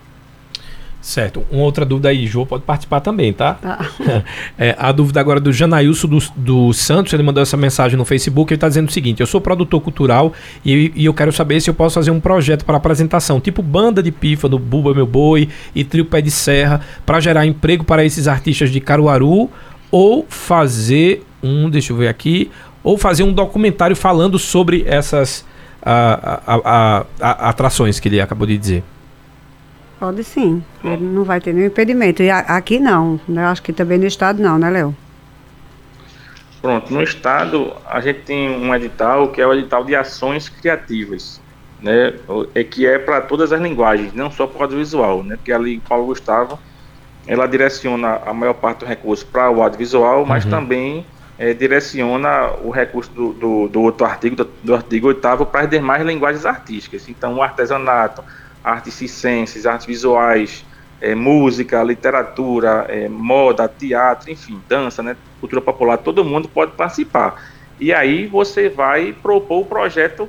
[1.01, 1.45] Certo.
[1.51, 3.53] Uma outra dúvida aí, Jô, pode participar também, tá?
[3.53, 3.85] tá.
[4.57, 8.51] É, a dúvida agora do Janailson do, do, Santos, ele mandou essa mensagem no Facebook,
[8.51, 10.33] ele está dizendo o seguinte, eu sou produtor cultural
[10.65, 14.01] e, e, eu quero saber se eu posso fazer um projeto para apresentação, tipo banda
[14.01, 18.03] de pifa do Buba Meu Boi e Trio Pé de Serra, para gerar emprego para
[18.03, 19.49] esses artistas de Caruaru,
[19.91, 22.49] ou fazer um, deixa eu ver aqui,
[22.83, 25.45] ou fazer um documentário falando sobre essas
[25.81, 28.83] a, a, a, atrações que ele acabou de dizer.
[29.99, 30.63] Pode sim.
[30.83, 32.21] Ele não vai ter nenhum impedimento.
[32.21, 33.19] E aqui não.
[33.27, 33.45] Né?
[33.45, 34.95] Acho que também no estado não, né, Léo?
[36.61, 41.39] Pronto, no estado a gente tem um edital que é o edital de ações criativas,
[41.81, 42.13] né?
[42.53, 45.35] É que é para todas as linguagens, não só para o audiovisual, né?
[45.35, 46.59] Porque ali Paulo Gustavo
[47.27, 50.49] ela direciona a maior parte do recurso para o audiovisual, mas uhum.
[50.49, 51.05] também
[51.37, 55.69] é, direciona o recurso do, do, do outro artigo, do, do artigo oitavo, para as
[55.69, 57.07] demais linguagens artísticas.
[57.07, 58.23] Então, o artesanato,
[58.63, 60.65] artes circenses, artes visuais,
[60.99, 67.41] é, música, literatura, é, moda, teatro, enfim, dança, né, cultura popular, todo mundo pode participar.
[67.79, 70.27] E aí você vai propor o projeto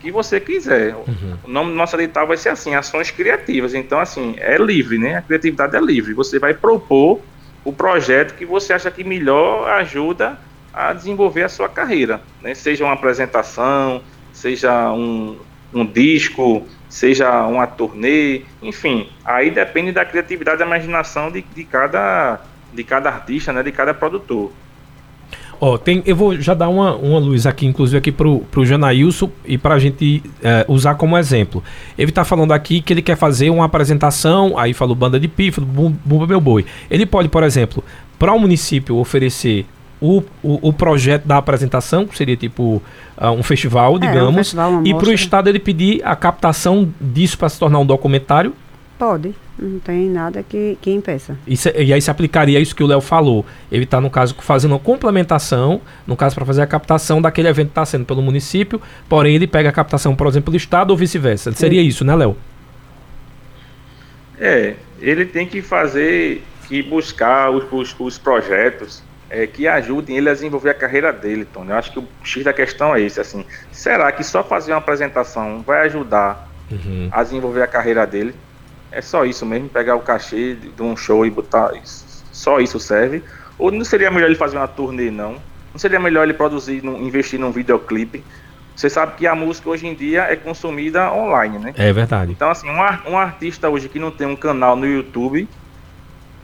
[0.00, 0.94] que você quiser.
[0.94, 1.36] Uhum.
[1.44, 3.74] O nome do nosso edital vai ser assim, ações criativas.
[3.74, 5.16] Então, assim, é livre, né?
[5.16, 6.14] A criatividade é livre.
[6.14, 7.20] Você vai propor
[7.64, 10.38] o projeto que você acha que melhor ajuda
[10.72, 12.54] a desenvolver a sua carreira, né?
[12.54, 14.00] Seja uma apresentação,
[14.32, 15.36] seja um,
[15.74, 21.64] um disco, seja uma turnê, enfim, aí depende da criatividade e da imaginação de, de,
[21.64, 22.40] cada,
[22.72, 24.50] de cada artista, né, de cada produtor.
[25.60, 29.28] Ó, tem, eu vou já dar uma, uma luz aqui, inclusive aqui pro, pro Janailson
[29.44, 31.64] e pra gente é, usar como exemplo.
[31.96, 35.66] Ele tá falando aqui que ele quer fazer uma apresentação, aí falou banda de pífaro,
[35.66, 36.64] Bumba Meu Boi.
[36.88, 37.82] Ele pode, por exemplo,
[38.18, 39.66] para o município oferecer
[40.00, 42.82] o, o, o, projeto da apresentação, que seria tipo
[43.20, 46.92] uh, um festival, é, digamos, um festival, e para o Estado ele pedir a captação
[47.00, 48.54] disso para se tornar um documentário?
[48.98, 51.36] Pode, não tem nada que, que impeça.
[51.46, 53.46] Isso, e aí se aplicaria isso que o Léo falou.
[53.70, 57.68] Ele está, no caso, fazendo uma complementação, no caso, para fazer a captação daquele evento
[57.68, 60.96] que está sendo pelo município, porém ele pega a captação, por exemplo, do Estado ou
[60.96, 61.52] vice-versa.
[61.52, 62.36] Seria isso, né, Léo?
[64.40, 70.28] É, ele tem que fazer, que buscar os, os, os projetos é, que ajudem ele
[70.30, 71.70] a desenvolver a carreira dele, Tony.
[71.70, 73.44] Eu acho que o X da questão é esse, assim.
[73.70, 77.08] Será que só fazer uma apresentação vai ajudar uhum.
[77.10, 78.34] a desenvolver a carreira dele?
[78.90, 82.24] É só isso mesmo, pegar o cachê de um show e botar isso.
[82.32, 83.22] Só isso serve?
[83.58, 85.36] Ou não seria melhor ele fazer uma turnê, não?
[85.72, 88.24] Não seria melhor ele produzir, investir num videoclipe?
[88.74, 91.74] Você sabe que a música hoje em dia é consumida online, né?
[91.76, 92.30] É verdade.
[92.30, 95.48] Então, assim, um, um artista hoje que não tem um canal no YouTube,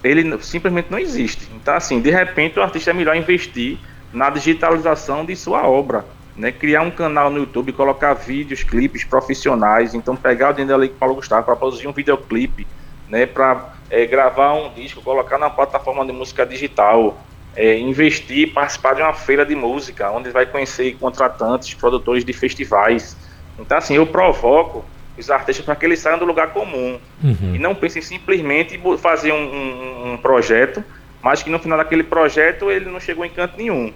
[0.04, 1.48] ele simplesmente não existe.
[1.54, 3.78] Então, assim, de repente o artista é melhor investir
[4.12, 6.04] na digitalização de sua obra.
[6.36, 10.88] Né, criar um canal no YouTube, colocar vídeos, clipes profissionais, então pegar o dinheiro ali
[10.88, 12.66] com Paulo Gustavo para produzir um videoclipe,
[13.08, 17.16] né, para é, gravar um disco, colocar na plataforma de música digital,
[17.54, 23.16] é, investir, participar de uma feira de música, onde vai conhecer contratantes, produtores de festivais.
[23.56, 24.84] Então, assim, eu provoco
[25.18, 27.54] os artistas para que eles saiam do lugar comum uhum.
[27.54, 30.82] e não pensem simplesmente em fazer um, um, um, projeto,
[31.22, 33.92] mas que no final daquele projeto ele não chegou em canto nenhum.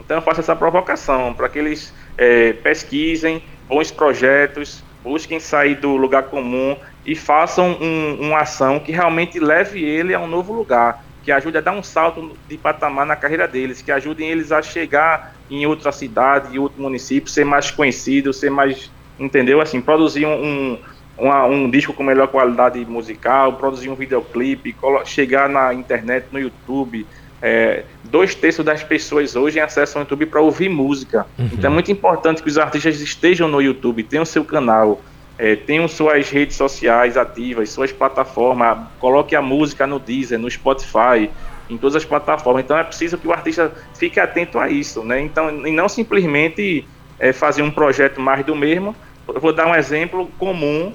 [0.00, 5.96] Então eu faço essa provocação para que eles é, pesquisem bons projetos, busquem sair do
[5.96, 11.04] lugar comum e façam um, uma ação que realmente leve ele a um novo lugar,
[11.22, 14.60] que ajude a dar um salto de patamar na carreira deles, que ajudem eles a
[14.62, 19.60] chegar em outra cidade, em outro município, ser mais conhecido, ser mais entendeu?
[19.60, 20.78] Assim, produzir um,
[21.18, 27.06] um, um disco com melhor qualidade musical, produzir um videoclipe, chegar na internet, no YouTube.
[27.40, 31.26] É, dois terços das pessoas hoje acessam o YouTube para ouvir música.
[31.38, 31.50] Uhum.
[31.52, 35.00] Então é muito importante que os artistas estejam no YouTube, tenham seu canal,
[35.38, 41.30] é, tenham suas redes sociais ativas, suas plataformas, coloque a música no Deezer, no Spotify,
[41.70, 42.64] em todas as plataformas.
[42.64, 45.20] Então é preciso que o artista fique atento a isso, né?
[45.20, 46.84] Então, e não simplesmente
[47.20, 48.96] é, fazer um projeto mais do mesmo,
[49.34, 50.92] eu vou dar um exemplo comum,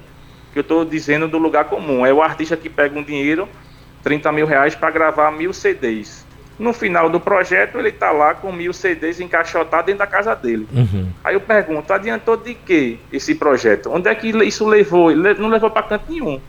[0.52, 2.06] que eu estou dizendo do lugar comum.
[2.06, 3.48] É o artista que pega um dinheiro,
[4.04, 6.26] 30 mil reais, para gravar mil CDs.
[6.58, 10.67] No final do projeto, ele está lá com mil CDs encaixotados dentro da casa dele.
[10.72, 11.10] Uhum.
[11.24, 13.89] Aí eu pergunto, adiantou de que esse projeto?
[13.91, 15.12] Onde é que isso levou?
[15.12, 16.39] Ele não levou para canto nenhum.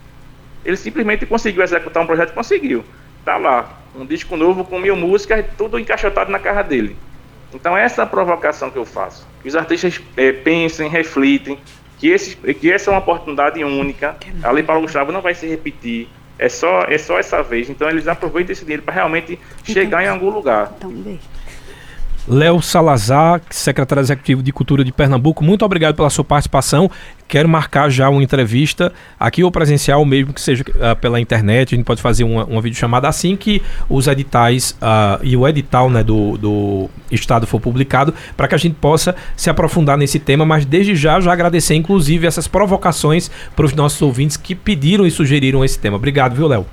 [0.64, 2.85] Ele simplesmente conseguiu executar um projeto conseguiu.
[3.25, 6.97] Tá lá, um disco novo com mil músicas, tudo encaixotado na casa dele.
[7.53, 9.27] Então essa é a provocação que eu faço.
[9.44, 11.59] Que os artistas é, pensem, reflitem,
[11.98, 14.16] que, esse, que essa é uma oportunidade única.
[14.42, 16.09] A Lei Paulo Gustavo não vai se repetir.
[16.38, 17.68] É só, é só essa vez.
[17.68, 20.72] Então eles aproveitam esse dinheiro para realmente chegar em algum lugar.
[20.78, 21.18] Então,
[22.26, 26.90] Léo Salazar, secretário executivo de Cultura de Pernambuco, muito obrigado pela sua participação.
[27.28, 31.74] Quero marcar já uma entrevista aqui ou presencial, mesmo que seja uh, pela internet.
[31.74, 33.60] A gente pode fazer uma, uma videochamada assim que
[33.90, 38.58] os editais uh, e o edital né, do, do Estado for publicado, para que a
[38.58, 40.46] gente possa se aprofundar nesse tema.
[40.46, 45.10] Mas desde já, já agradecer, inclusive, essas provocações para os nossos ouvintes que pediram e
[45.10, 45.96] sugeriram esse tema.
[45.96, 46.64] Obrigado, viu, Léo?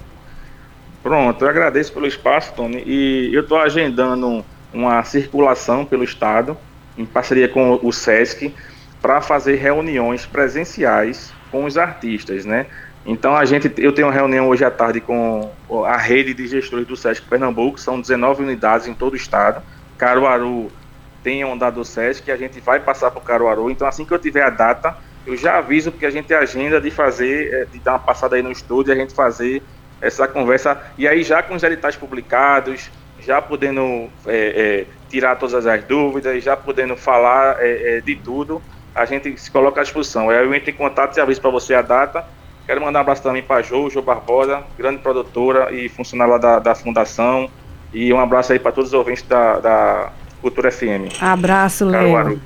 [1.04, 2.84] Pronto, eu agradeço pelo espaço, Tony.
[2.86, 6.58] E eu estou agendando uma circulação pelo Estado,
[6.98, 8.54] em parceria com o SESC,
[9.02, 12.68] para fazer reuniões presenciais com os artistas, né?
[13.06, 15.52] Então a gente, eu tenho uma reunião hoje à tarde com
[15.86, 19.62] a rede de gestores do SESC Pernambuco, são 19 unidades em todo o estado.
[19.98, 20.72] Caruaru
[21.24, 23.72] tem a onda do SESC, a gente vai passar para o Caruaru.
[23.72, 26.92] Então assim que eu tiver a data, eu já aviso porque a gente agenda de
[26.92, 29.64] fazer, é, de dar uma passada aí no estúdio, a gente fazer
[30.00, 32.90] essa conversa e aí já com os editais publicados,
[33.26, 38.62] já podendo é, é, tirar todas as dúvidas, já podendo falar é, é, de tudo,
[38.94, 40.32] a gente se coloca à disposição.
[40.32, 42.26] Eu entro em contato e aviso para você a data.
[42.66, 46.60] Quero mandar um abraço também para a Jo, Jo Barbosa, grande produtora e funcionária da,
[46.60, 47.50] da Fundação.
[47.94, 51.22] E um abraço aí para todos os ouvintes da, da Cultura FM.
[51.22, 52.42] Abraço, Léo.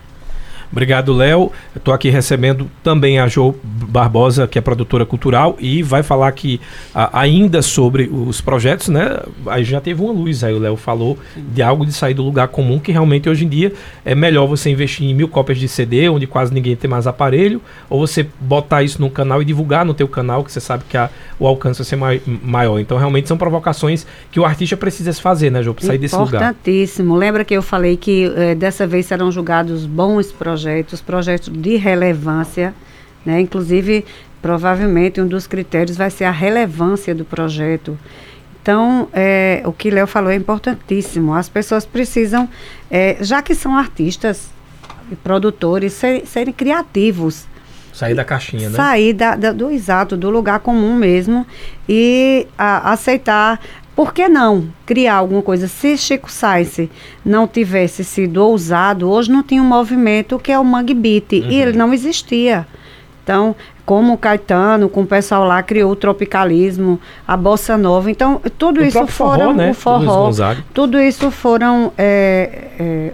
[0.72, 1.52] Obrigado, Léo.
[1.76, 6.60] Estou aqui recebendo também a Jo Barbosa, que é produtora cultural, e vai falar aqui
[6.94, 9.20] a, ainda sobre os projetos, né?
[9.48, 12.48] Aí já teve uma luz aí, o Léo falou de algo de sair do lugar
[12.48, 13.74] comum, que realmente hoje em dia
[14.04, 17.62] é melhor você investir em mil cópias de CD, onde quase ninguém tem mais aparelho,
[17.90, 20.98] ou você botar isso no canal e divulgar no teu canal, que você sabe que
[20.98, 22.80] a, o alcance vai ser mai, maior.
[22.80, 26.16] Então, realmente são provocações que o artista precisa se fazer, né, Jô, para sair desse
[26.16, 26.42] lugar.
[26.42, 27.16] Importantíssimo.
[27.16, 31.76] Lembra que eu falei que eh, dessa vez serão julgados bons projetos projetos, projetos de
[31.76, 32.74] relevância,
[33.26, 33.42] né?
[33.42, 34.06] Inclusive,
[34.42, 37.98] provavelmente um dos critérios vai ser a relevância do projeto.
[38.62, 41.34] Então, é, o que Léo falou é importantíssimo.
[41.34, 42.48] As pessoas precisam,
[42.90, 44.50] é, já que são artistas
[45.12, 47.46] e produtores, ser, serem criativos.
[47.94, 48.76] Sair da caixinha, né?
[48.76, 51.46] Sair da, da, do exato, do lugar comum mesmo
[51.88, 53.60] e a, aceitar
[53.96, 55.68] por que não criar alguma coisa?
[55.68, 56.90] Se Chico Sainz
[57.24, 61.50] não tivesse sido ousado, hoje não tinha um movimento que é o Mangue Beat, uhum.
[61.50, 62.68] e ele não existia.
[63.24, 63.56] Então,
[63.86, 68.12] como o Caetano, com o pessoal lá, criou o tropicalismo, a bossa nova.
[68.12, 69.72] Então, tudo o isso foram forró, né?
[69.72, 70.32] o forró.
[70.74, 73.14] Tudo isso foram é, é,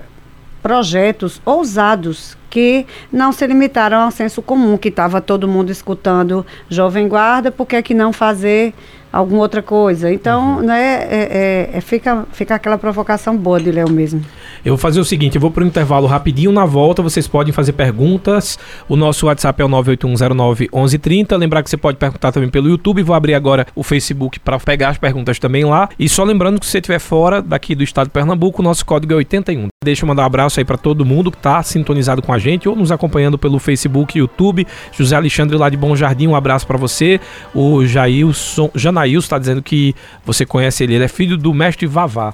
[0.62, 7.08] projetos ousados que não se limitaram ao senso comum, que estava todo mundo escutando Jovem
[7.08, 8.74] Guarda, por que, é que não fazer
[9.12, 10.12] alguma outra coisa.
[10.12, 10.62] Então, uhum.
[10.62, 14.24] né, é, é, é, fica, fica aquela provocação boa de Léo mesmo.
[14.64, 17.52] Eu vou fazer o seguinte, eu vou para o intervalo rapidinho, na volta vocês podem
[17.52, 22.70] fazer perguntas, o nosso WhatsApp é o 981091130, lembrar que você pode perguntar também pelo
[22.70, 26.60] YouTube, vou abrir agora o Facebook para pegar as perguntas também lá, e só lembrando
[26.60, 29.70] que se você estiver fora daqui do estado de Pernambuco, o nosso código é 81.
[29.84, 32.70] Deixa eu mandar um abraço aí para todo mundo que está sintonizado com a gente
[32.70, 36.78] ou nos acompanhando pelo Facebook, YouTube, José Alexandre lá de Bom Jardim, um abraço para
[36.78, 37.20] você,
[37.56, 42.32] o Jailson, Janaílson está dizendo que você conhece ele, ele é filho do mestre Vavá.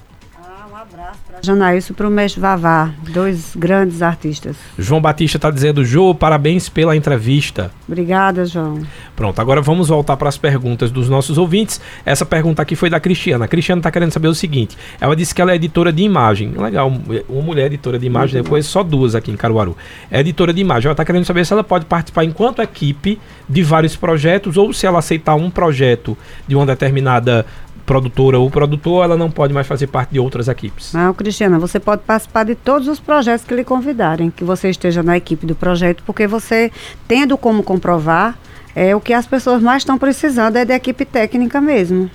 [1.42, 4.56] Janaílson para o mestre Vavá, dois grandes artistas.
[4.78, 7.72] João Batista está dizendo, Jô, parabéns pela entrevista.
[7.88, 8.82] Obrigada, João.
[9.16, 11.80] Pronto, agora vamos voltar para as perguntas dos nossos ouvintes.
[12.06, 13.46] Essa pergunta aqui foi da Cristiana.
[13.46, 16.52] A Cristiana está querendo saber o seguinte: ela disse que ela é editora de imagem.
[16.52, 16.92] Legal,
[17.30, 19.76] uma mulher editora de imagem, depois só duas aqui em Caruaru.
[20.12, 20.88] É editora de imagem.
[20.88, 24.86] Ela está querendo saber se ela pode participar enquanto equipe de vários projetos ou se
[24.86, 27.46] ela aceitar um projeto de uma determinada
[27.88, 30.94] produtora ou produtor, ela não pode mais fazer parte de outras equipes.
[30.94, 35.02] Não, Cristiana, você pode participar de todos os projetos que lhe convidarem, que você esteja
[35.02, 36.70] na equipe do projeto, porque você,
[37.08, 38.38] tendo como comprovar,
[38.76, 42.12] é o que as pessoas mais estão precisando é da equipe técnica mesmo.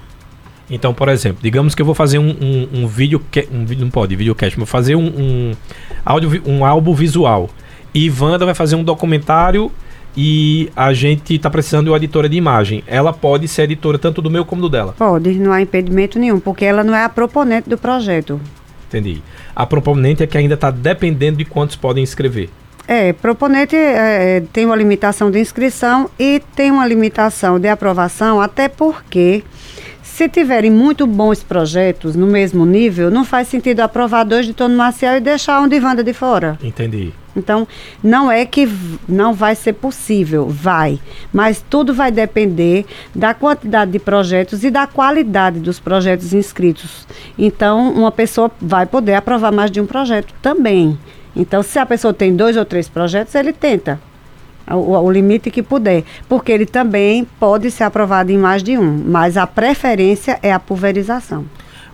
[0.71, 3.91] Então, por exemplo, digamos que eu vou fazer um, um, um vídeo, um vídeo não
[3.91, 5.53] pode, videocast, vou fazer um, um,
[6.05, 7.49] áudio, um álbum visual.
[7.95, 9.73] E Wanda vai fazer um documentário
[10.17, 12.85] e a gente está precisando de uma editora de imagem.
[12.87, 14.95] Ela pode ser editora tanto do meu como do dela?
[14.99, 18.41] Pode, não há impedimento nenhum, porque ela não é a proponente do projeto.
[18.89, 19.23] Entendi.
[19.57, 22.51] A proponente é que ainda está dependendo de quantos podem escrever.
[22.87, 28.41] É, proponente é, é, tem uma limitação de inscrição e tem uma limitação de aprovação,
[28.41, 29.45] até porque
[30.13, 34.77] se tiverem muito bons projetos no mesmo nível, não faz sentido aprovar dois de Tono
[34.77, 36.59] Marcial e deixar um de Wanda de fora.
[36.63, 37.15] Entendi.
[37.35, 37.67] Então,
[38.05, 38.69] não é que
[39.09, 41.01] não vai ser possível, vai.
[41.33, 42.85] Mas tudo vai depender
[43.15, 47.07] da quantidade de projetos e da qualidade dos projetos inscritos.
[47.39, 50.99] Então, uma pessoa vai poder aprovar mais de um projeto também.
[51.35, 53.99] Então, se a pessoa tem dois ou três projetos, ele tenta.
[54.71, 59.03] O, o, limite que puder, porque ele também pode ser aprovado em mais de um,
[59.07, 61.45] mas a preferência é a pulverização.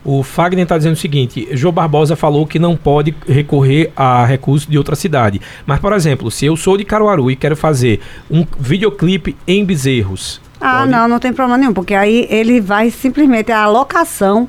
[0.04, 4.70] O Fagner está dizendo o seguinte: João Barbosa falou que não pode recorrer a recurso
[4.70, 5.40] de outra cidade.
[5.66, 8.00] Mas, por exemplo, se eu sou de Caruaru e quero fazer
[8.30, 10.40] um videoclipe em Bezerros.
[10.60, 10.90] Ah, pode...
[10.92, 14.48] não, não tem problema nenhum, porque aí ele vai simplesmente a alocação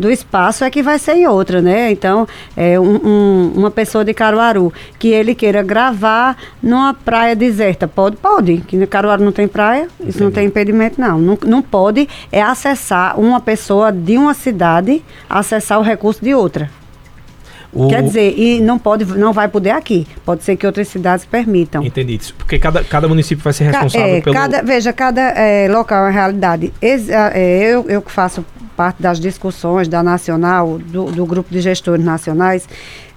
[0.00, 1.90] do espaço é que vai ser em outra, né?
[1.90, 2.26] Então,
[2.56, 8.16] é um, um, uma pessoa de Caruaru que ele queira gravar numa praia deserta, pode?
[8.16, 8.62] Pode.
[8.66, 10.10] Que Caruaru não tem praia, Entendi.
[10.10, 11.18] isso não tem impedimento, não.
[11.18, 11.38] não.
[11.46, 16.70] Não pode é acessar uma pessoa de uma cidade, acessar o recurso de outra.
[17.72, 17.88] O...
[17.88, 20.06] Quer dizer, e não pode, não vai poder aqui.
[20.24, 21.84] Pode ser que outras cidades permitam.
[21.84, 22.18] Entendi.
[22.36, 24.34] Porque cada, cada município vai ser responsável é, pelo.
[24.34, 26.72] Cada, veja, cada é, local é uma realidade.
[26.82, 28.44] Ex, é, eu, eu que faço
[28.76, 32.66] parte das discussões da Nacional, do, do grupo de gestores nacionais,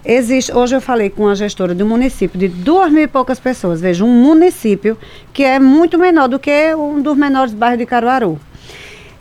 [0.06, 0.52] existe.
[0.54, 3.82] Hoje eu falei com uma gestora um município de duas mil e poucas pessoas.
[3.82, 4.98] Veja, um município
[5.32, 8.40] que é muito menor do que um dos menores bairros de Caruaru.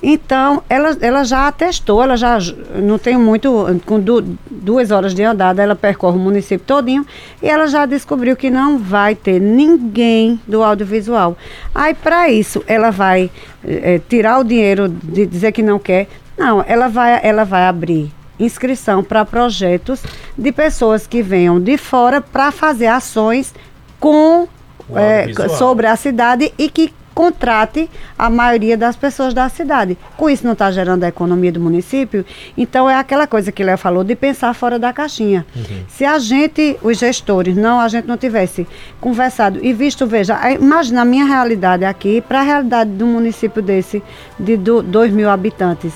[0.02, 2.36] Então, ela, ela já atestou, ela já
[2.74, 7.06] não tem muito, com du, duas horas de andada, ela percorre o município todinho
[7.40, 11.36] e ela já descobriu que não vai ter ninguém do audiovisual.
[11.72, 13.30] Aí, para isso, ela vai
[13.64, 18.10] é, tirar o dinheiro de dizer que não quer, não, ela vai, ela vai abrir
[18.40, 20.02] inscrição para projetos
[20.36, 23.54] de pessoas que venham de fora para fazer ações
[24.00, 24.48] com
[24.96, 27.88] é, sobre a cidade e que contrate
[28.18, 29.96] a maioria das pessoas da cidade.
[30.16, 32.24] Com isso não está gerando a economia do município,
[32.56, 35.46] então é aquela coisa que Léo falou de pensar fora da caixinha.
[35.54, 35.84] Uhum.
[35.88, 38.66] Se a gente, os gestores, não, a gente não tivesse
[39.00, 43.62] conversado e visto, veja, imagina a minha realidade aqui para a realidade de um município
[43.62, 44.02] desse
[44.38, 45.92] de 2 mil habitantes.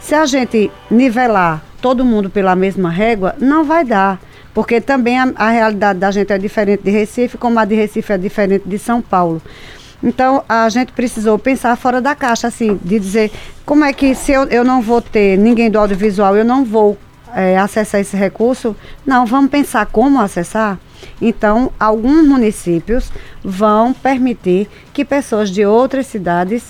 [0.00, 4.20] Se a gente nivelar todo mundo pela mesma régua, não vai dar.
[4.54, 8.12] Porque também a, a, realidade da gente é diferente de Recife, como a de Recife
[8.12, 9.42] é diferente de São Paulo.
[10.02, 13.32] Então, a gente precisou pensar fora da caixa, assim, de dizer
[13.64, 16.98] como é que se eu, eu não vou ter ninguém do audiovisual, eu não vou
[17.34, 18.76] é, acessar esse recurso.
[19.04, 20.78] Não, vamos pensar como acessar.
[21.20, 23.10] Então, alguns municípios
[23.42, 26.64] vão permitir que pessoas de outras cidades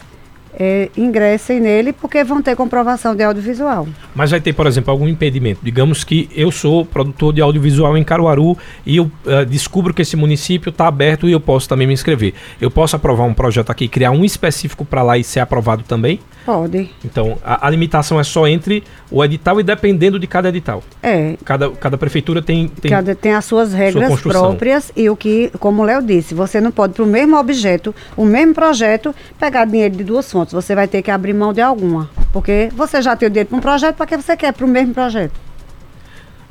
[0.59, 3.87] é, ingressem nele porque vão ter comprovação de audiovisual.
[4.15, 5.61] Mas vai ter, por exemplo, algum impedimento?
[5.63, 10.17] Digamos que eu sou produtor de audiovisual em Caruaru e eu uh, descubro que esse
[10.17, 12.33] município está aberto e eu posso também me inscrever.
[12.61, 16.19] Eu posso aprovar um projeto aqui, criar um específico para lá e ser aprovado também?
[16.47, 16.89] Pode.
[17.05, 20.81] Então, a, a, limitação é só entre o edital e dependendo de cada edital.
[21.03, 21.35] É.
[21.45, 22.89] Cada, cada prefeitura tem, tem.
[22.89, 26.61] Cada tem as suas regras sua próprias e o que, como o Léo disse, você
[26.61, 30.55] não pode, para o mesmo objeto, o mesmo projeto, pegar dinheiro de duas fontes.
[30.55, 32.09] Você vai ter que abrir mão de alguma.
[32.33, 34.69] Porque você já tem o dinheiro para um projeto, para que você quer para o
[34.69, 35.46] mesmo projeto?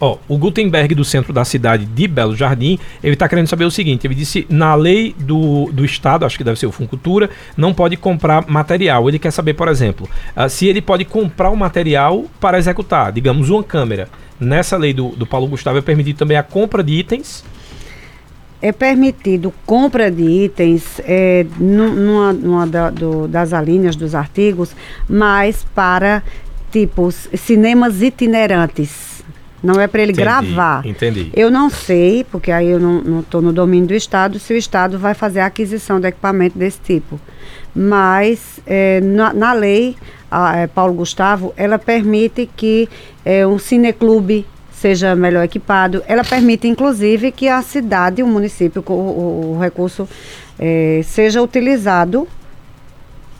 [0.05, 3.71] Ó, o Gutenberg do centro da cidade de Belo Jardim, ele está querendo saber o
[3.71, 7.27] seguinte: ele disse na lei do, do estado, acho que deve ser o Funcultura,
[7.57, 9.09] não pode comprar material.
[9.09, 13.49] Ele quer saber, por exemplo, uh, se ele pode comprar o material para executar, digamos,
[13.49, 14.07] uma câmera.
[14.39, 17.43] Nessa lei do, do Paulo Gustavo é permitido também a compra de itens
[18.61, 24.71] é permitido compra de itens é, numa, numa da, do, das alíneas dos artigos,
[25.07, 26.23] mas para
[26.71, 29.14] tipos cinemas itinerantes.
[29.65, 30.85] Não é para ele entendi, gravar.
[30.85, 31.31] Entendi.
[31.35, 34.99] Eu não sei, porque aí eu não estou no domínio do Estado, se o Estado
[34.99, 37.19] vai fazer a aquisição de equipamento desse tipo.
[37.75, 39.95] Mas é, na, na, lei,
[40.29, 42.87] a, é, Paulo Gustavo, ela permite que
[43.25, 46.03] é, um cineclube seja melhor equipado.
[46.07, 50.07] Ela permite, inclusive, que a cidade, o município, o, o, o recurso
[50.59, 52.27] é, seja utilizado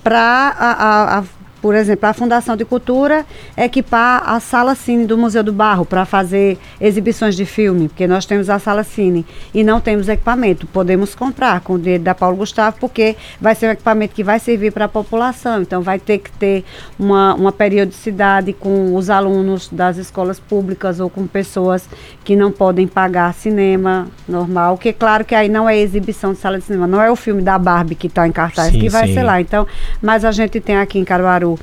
[0.04, 1.24] para a, a,
[1.66, 3.26] por exemplo, a Fundação de Cultura
[3.58, 8.24] equipar a sala cine do Museu do Barro para fazer exibições de filme, porque nós
[8.24, 10.68] temos a sala cine e não temos equipamento.
[10.68, 14.38] Podemos comprar com o dinheiro da Paulo Gustavo, porque vai ser um equipamento que vai
[14.38, 15.64] servir para a população.
[15.64, 16.64] Então, vai ter que ter
[17.00, 21.90] uma, uma periodicidade com os alunos das escolas públicas ou com pessoas
[22.24, 26.60] que não podem pagar cinema normal, que claro que aí não é exibição de sala
[26.60, 29.08] de cinema, não é o filme da Barbie que está em cartaz sim, que vai
[29.08, 29.16] sim.
[29.16, 29.42] ser lá.
[29.42, 29.66] Então,
[30.00, 31.55] mas a gente tem aqui em Caruaru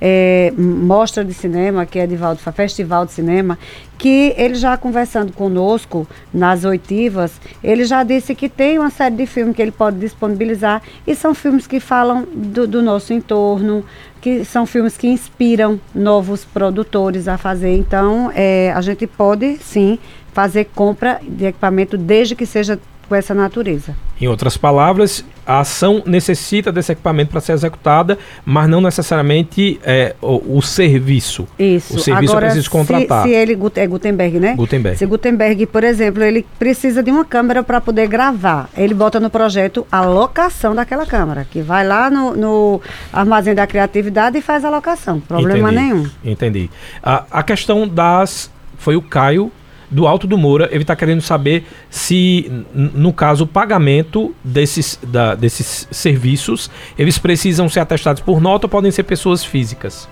[0.00, 3.58] é, mostra de cinema, que é Edivaldo Festival de Cinema,
[3.96, 9.26] que ele já conversando conosco nas oitivas, ele já disse que tem uma série de
[9.26, 13.84] filmes que ele pode disponibilizar e são filmes que falam do, do nosso entorno,
[14.20, 17.76] que são filmes que inspiram novos produtores a fazer.
[17.76, 19.98] Então, é, a gente pode sim
[20.32, 22.78] fazer compra de equipamento desde que seja
[23.08, 23.94] com essa natureza.
[24.20, 30.14] Em outras palavras, a ação necessita desse equipamento para ser executada, mas não necessariamente é,
[30.20, 31.46] o, o, serviço.
[31.58, 31.96] Isso.
[31.96, 33.22] O serviço Agora, é preciso contratar.
[33.22, 34.54] Se, se ele é Gutenberg, né?
[34.54, 34.98] Gutenberg.
[34.98, 39.28] Se Gutenberg, por exemplo, ele precisa de uma câmera para poder gravar, ele bota no
[39.28, 42.80] projeto a locação daquela câmera, que vai lá no, no
[43.12, 45.20] armazém da criatividade e faz a locação.
[45.20, 45.82] Problema Entendi.
[45.82, 46.10] nenhum.
[46.24, 46.70] Entendi.
[47.02, 48.52] A, a questão das.
[48.76, 49.50] Foi o Caio
[49.90, 55.34] do Alto do Moura, ele está querendo saber se, no caso, o pagamento desses, da,
[55.34, 60.08] desses serviços, eles precisam ser atestados por nota ou podem ser pessoas físicas?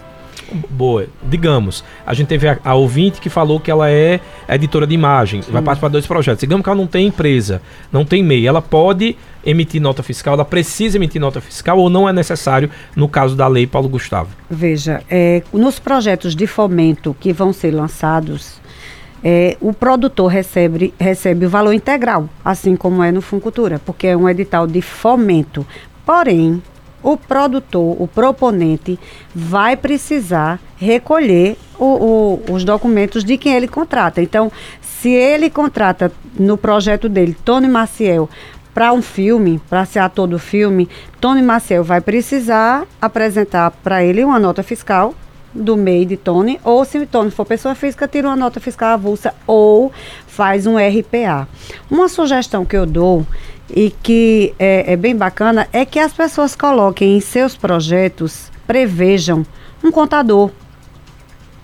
[0.68, 4.95] Boa, digamos, a gente teve a, a ouvinte que falou que ela é editora de
[4.95, 5.51] imagem, Sim.
[5.51, 6.41] vai participar de dois projetos.
[6.41, 10.45] Digamos que ela não tem empresa, não tem MEI, ela pode emitir nota fiscal, ela
[10.45, 14.29] precisa emitir nota fiscal ou não é necessário no caso da lei Paulo Gustavo?
[14.51, 18.61] Veja, é, nos projetos de fomento que vão ser lançados,
[19.25, 24.16] é, o produtor recebe, recebe o valor integral, assim como é no Funcultura, porque é
[24.16, 25.66] um edital de fomento.
[26.05, 26.62] Porém,
[27.03, 28.99] o produtor, o proponente,
[29.35, 34.23] vai precisar recolher o, o, os documentos de quem ele contrata.
[34.23, 34.51] Então,
[34.81, 38.29] se ele contrata no projeto dele, Tony Maciel,
[38.73, 40.89] para um filme, para ser ator do filme,
[41.20, 45.14] Tony Maciel vai precisar apresentar para ele uma nota fiscal
[45.55, 48.90] do MEI de Tony, ou se o Tony for pessoa física, tira uma nota fiscal
[48.90, 49.92] avulsa ou
[50.26, 51.48] faz um RPA.
[51.90, 53.26] Uma sugestão que eu dou
[53.70, 59.44] e que é, é bem bacana é que as pessoas coloquem em seus projetos, prevejam
[59.82, 60.50] um contador.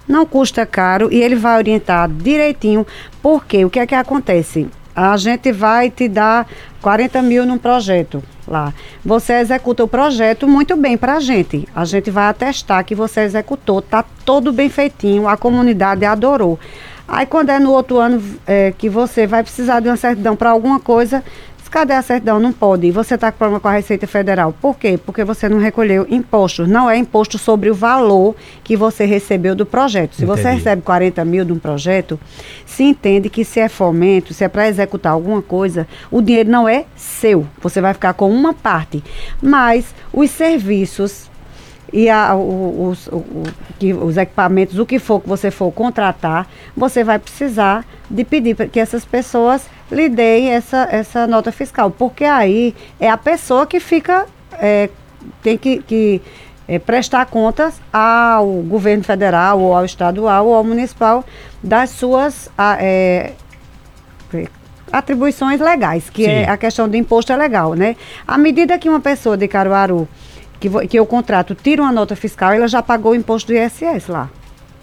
[0.06, 2.86] Não custa caro e ele vai orientar direitinho,
[3.22, 4.68] porque o que é que acontece?
[5.00, 6.44] A gente vai te dar
[6.82, 8.74] 40 mil num projeto lá.
[9.04, 11.68] Você executa o projeto muito bem para a gente.
[11.72, 16.58] A gente vai atestar que você executou, tá todo bem feitinho, a comunidade adorou.
[17.06, 20.50] Aí quando é no outro ano é, que você vai precisar de uma certidão para
[20.50, 21.22] alguma coisa,
[21.70, 22.40] Cadê a certidão?
[22.40, 22.90] Não pode.
[22.90, 24.54] Você está com problema com a Receita Federal.
[24.58, 24.98] Por quê?
[25.04, 26.66] Porque você não recolheu imposto.
[26.66, 30.16] Não é imposto sobre o valor que você recebeu do projeto.
[30.16, 30.40] Se Entendi.
[30.40, 32.18] você recebe 40 mil de um projeto,
[32.64, 36.68] se entende que se é fomento, se é para executar alguma coisa, o dinheiro não
[36.68, 37.46] é seu.
[37.60, 39.04] Você vai ficar com uma parte.
[39.42, 41.28] Mas os serviços
[41.92, 43.08] e a, os,
[44.02, 48.78] os equipamentos, o que for que você for contratar, você vai precisar de pedir que
[48.78, 54.26] essas pessoas lhe deem essa, essa nota fiscal, porque aí é a pessoa que fica,
[54.54, 54.90] é,
[55.42, 56.22] tem que, que
[56.66, 61.24] é, prestar contas ao governo federal, ou ao estadual, ou ao municipal,
[61.62, 63.32] das suas a, é,
[64.92, 66.32] atribuições legais, que é Sim.
[66.32, 67.96] é a questão do imposto é legal, né?
[68.26, 70.08] À medida que uma pessoa de Caruaru
[70.58, 74.08] que, que eu contrato tira uma nota fiscal, ela já pagou o imposto do ISS
[74.08, 74.30] lá.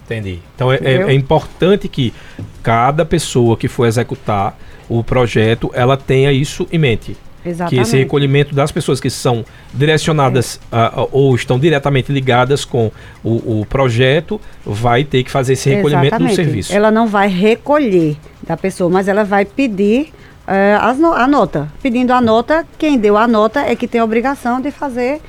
[0.04, 0.38] Entendi.
[0.54, 2.14] Então é, é, é, importante que
[2.62, 4.56] cada pessoa que for executar
[4.88, 7.16] o projeto, ela tenha isso em mente.
[7.44, 7.74] Exatamente.
[7.74, 11.00] Que esse recolhimento das pessoas que são direcionadas é.
[11.00, 12.90] uh, ou estão diretamente ligadas com
[13.22, 16.32] o, o, projeto vai ter que fazer esse recolhimento Exatamente.
[16.32, 16.74] do serviço.
[16.74, 20.12] Ela não vai recolher da pessoa, mas ela vai pedir
[20.46, 21.68] uh, no, a nota.
[21.80, 25.20] Pedindo a nota, quem deu a nota é que tem a obrigação de fazer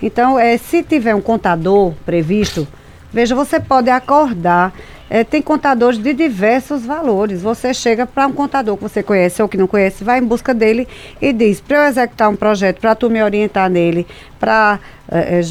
[0.00, 2.66] então, é, se tiver um contador previsto,
[3.12, 4.72] veja, você pode acordar.
[5.10, 7.40] É, tem contadores de diversos valores.
[7.40, 10.52] Você chega para um contador que você conhece ou que não conhece, vai em busca
[10.52, 10.86] dele
[11.20, 14.06] e diz: para eu executar um projeto, para tu me orientar nele,
[14.38, 14.78] para
[15.10, 15.42] é, é,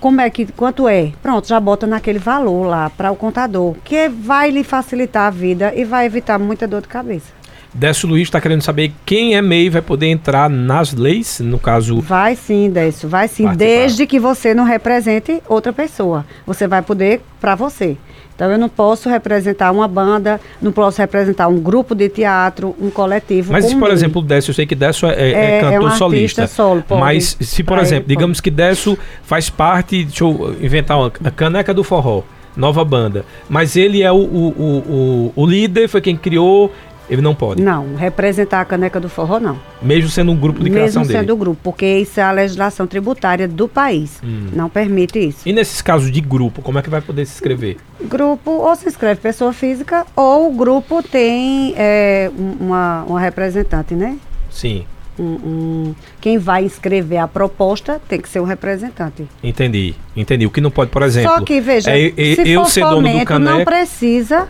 [0.00, 1.12] como é que quanto é?
[1.22, 5.72] Pronto, já bota naquele valor lá para o contador, que vai lhe facilitar a vida
[5.74, 7.39] e vai evitar muita dor de cabeça.
[7.72, 12.00] Décio Luiz está querendo saber quem é MEI vai poder entrar nas leis, no caso.
[12.00, 13.56] Vai sim, Décio, vai sim, participar.
[13.56, 16.26] desde que você não represente outra pessoa.
[16.46, 17.96] Você vai poder para você.
[18.34, 22.88] Então eu não posso representar uma banda, não posso representar um grupo de teatro, um
[22.90, 23.52] coletivo.
[23.52, 25.84] Mas se, por exemplo, Décio, eu sei que Décio é, é, é, é cantor é
[25.84, 26.46] um solista.
[26.46, 30.98] Solo, pode, mas se, por exemplo, ele, digamos que Décio faz parte, deixa eu inventar
[30.98, 32.22] uma caneca do forró
[32.56, 33.24] nova banda.
[33.48, 36.72] Mas ele é o, o, o, o, líder, foi quem criou,
[37.10, 37.60] ele não pode?
[37.60, 39.58] Não, representar a caneca do forró não.
[39.82, 41.14] Mesmo sendo um grupo de criação dele?
[41.14, 44.20] Mesmo sendo um grupo, porque isso é a legislação tributária do país.
[44.22, 44.46] Hum.
[44.52, 45.48] Não permite isso.
[45.48, 47.78] E nesses casos de grupo, como é que vai poder se inscrever?
[48.00, 52.30] Grupo, ou se inscreve pessoa física, ou o grupo tem é,
[52.60, 54.16] uma, uma representante, né?
[54.48, 54.84] Sim.
[55.18, 59.26] Um, um, quem vai inscrever a proposta tem que ser um representante.
[59.42, 60.46] Entendi, entendi.
[60.46, 61.30] O que não pode, por exemplo.
[61.30, 63.38] Só que, veja, é, é, se eu for ser dono do caneca...
[63.38, 64.48] não precisa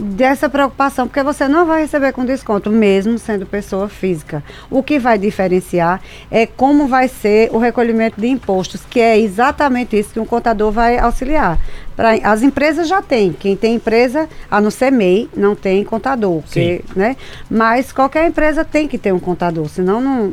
[0.00, 4.42] dessa preocupação, porque você não vai receber com desconto, mesmo sendo pessoa física.
[4.70, 9.98] O que vai diferenciar é como vai ser o recolhimento de impostos, que é exatamente
[9.98, 11.58] isso que um contador vai auxiliar.
[11.94, 16.40] Pra, as empresas já têm, quem tem empresa, a não ser MEI, não tem contador,
[16.42, 17.16] porque, né?
[17.50, 20.32] mas qualquer empresa tem que ter um contador, senão não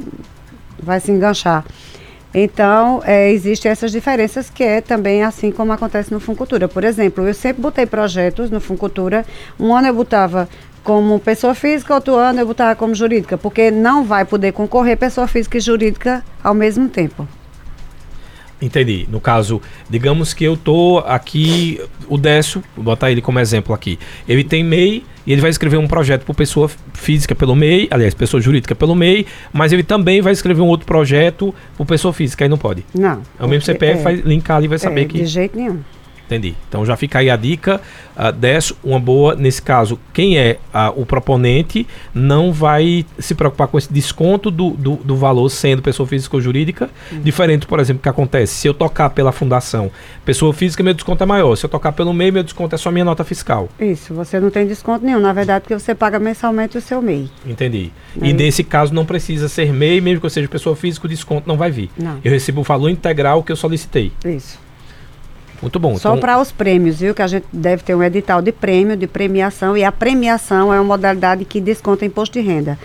[0.82, 1.65] vai se enganchar.
[2.40, 6.68] Então, é, existem essas diferenças que é também assim como acontece no Funcultura.
[6.68, 9.26] Por exemplo, eu sempre botei projetos no Funcultura.
[9.60, 10.48] Um ano eu botava
[10.84, 15.28] como pessoa física, outro ano eu botava como jurídica, porque não vai poder concorrer pessoa
[15.28, 17.28] física e jurídica ao mesmo tempo.
[18.62, 19.08] Entendi.
[19.10, 19.60] No caso,
[19.90, 23.98] digamos que eu tô aqui, o Décio, vou botar ele como exemplo aqui.
[24.28, 28.14] Ele tem MEI e ele vai escrever um projeto por pessoa física pelo MEI, aliás,
[28.14, 32.46] pessoa jurídica pelo MEI, mas ele também vai escrever um outro projeto por pessoa física,
[32.46, 32.86] aí não pode.
[32.98, 33.22] Não.
[33.38, 35.18] É o mesmo CPF, é, vai linkar ali e vai saber é, que.
[35.18, 35.80] De jeito nenhum.
[36.28, 36.56] Entendi.
[36.68, 37.82] Então já fica aí a dica.
[38.16, 43.68] Uh, Dessa, uma boa, nesse caso, quem é uh, o proponente não vai se preocupar
[43.70, 46.90] com esse desconto do, do, do valor sendo pessoa física ou jurídica.
[47.12, 47.22] Uhum.
[47.22, 48.56] Diferente, por exemplo, que acontece.
[48.56, 49.90] Se eu tocar pela fundação,
[50.26, 51.56] pessoa física, meu desconto é maior.
[51.56, 53.70] Se eu tocar pelo MEI, meu desconto é só minha nota fiscal.
[53.80, 55.20] Isso, você não tem desconto nenhum.
[55.20, 57.30] Na verdade, porque você paga mensalmente o seu MEI.
[57.46, 57.92] Entendi.
[58.22, 58.28] É.
[58.28, 61.48] E nesse caso não precisa ser MEI, mesmo que eu seja pessoa física, o desconto
[61.48, 61.90] não vai vir.
[61.98, 62.20] Não.
[62.22, 64.12] Eu recebo o valor integral que eu solicitei.
[64.26, 64.66] Isso.
[65.62, 65.97] Muito bom.
[65.97, 66.20] Só então...
[66.20, 67.16] para os prêmios, viu?
[67.16, 70.80] Que a gente deve ter um edital de prêmio, de premiação, e a premiação é
[70.80, 72.78] uma modalidade que desconta imposto de renda.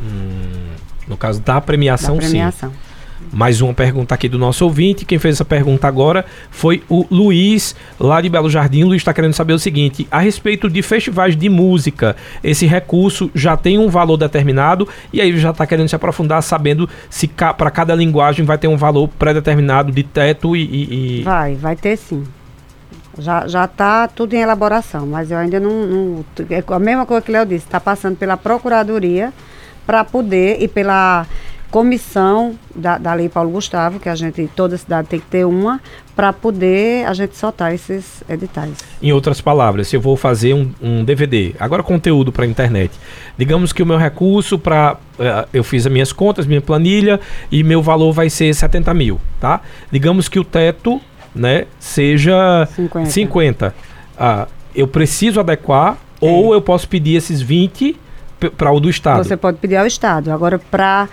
[0.00, 0.70] Hum,
[1.06, 2.70] no caso da premiação, da premiação.
[2.70, 2.89] sim.
[3.32, 5.04] Mais uma pergunta aqui do nosso ouvinte.
[5.04, 8.82] Quem fez essa pergunta agora foi o Luiz, lá de Belo Jardim.
[8.82, 13.56] Luiz está querendo saber o seguinte: a respeito de festivais de música, esse recurso já
[13.56, 17.70] tem um valor determinado e aí já está querendo se aprofundar, sabendo se ca para
[17.70, 21.96] cada linguagem vai ter um valor pré-determinado de teto e, e, e, Vai, vai ter
[21.96, 22.24] sim.
[23.18, 26.24] Já, já está tudo em elaboração, mas eu ainda não, não.
[26.48, 29.32] É a mesma coisa que o Léo disse, está passando pela Procuradoria
[29.86, 31.26] para poder e pela
[31.70, 35.80] comissão da, da Lei Paulo Gustavo, que a gente, toda cidade tem que ter uma,
[36.16, 38.78] para poder a gente soltar esses editais.
[39.00, 42.92] Em outras palavras, se eu vou fazer um, um DVD, agora conteúdo para a internet,
[43.38, 44.96] digamos que o meu recurso para.
[45.18, 48.92] Uh, eh, eu fiz as minhas contas, minha planilha, e meu valor vai ser 70
[48.92, 49.60] mil, tá?
[49.90, 51.00] Digamos que o teto
[51.34, 53.10] né, seja 50.
[53.10, 53.74] 50.
[54.18, 56.26] Uh, eu preciso adequar, é.
[56.26, 57.96] ou eu posso pedir esses 20
[58.56, 59.22] para o do Estado.
[59.24, 60.32] Você pode pedir ao Estado.
[60.32, 61.08] Agora, para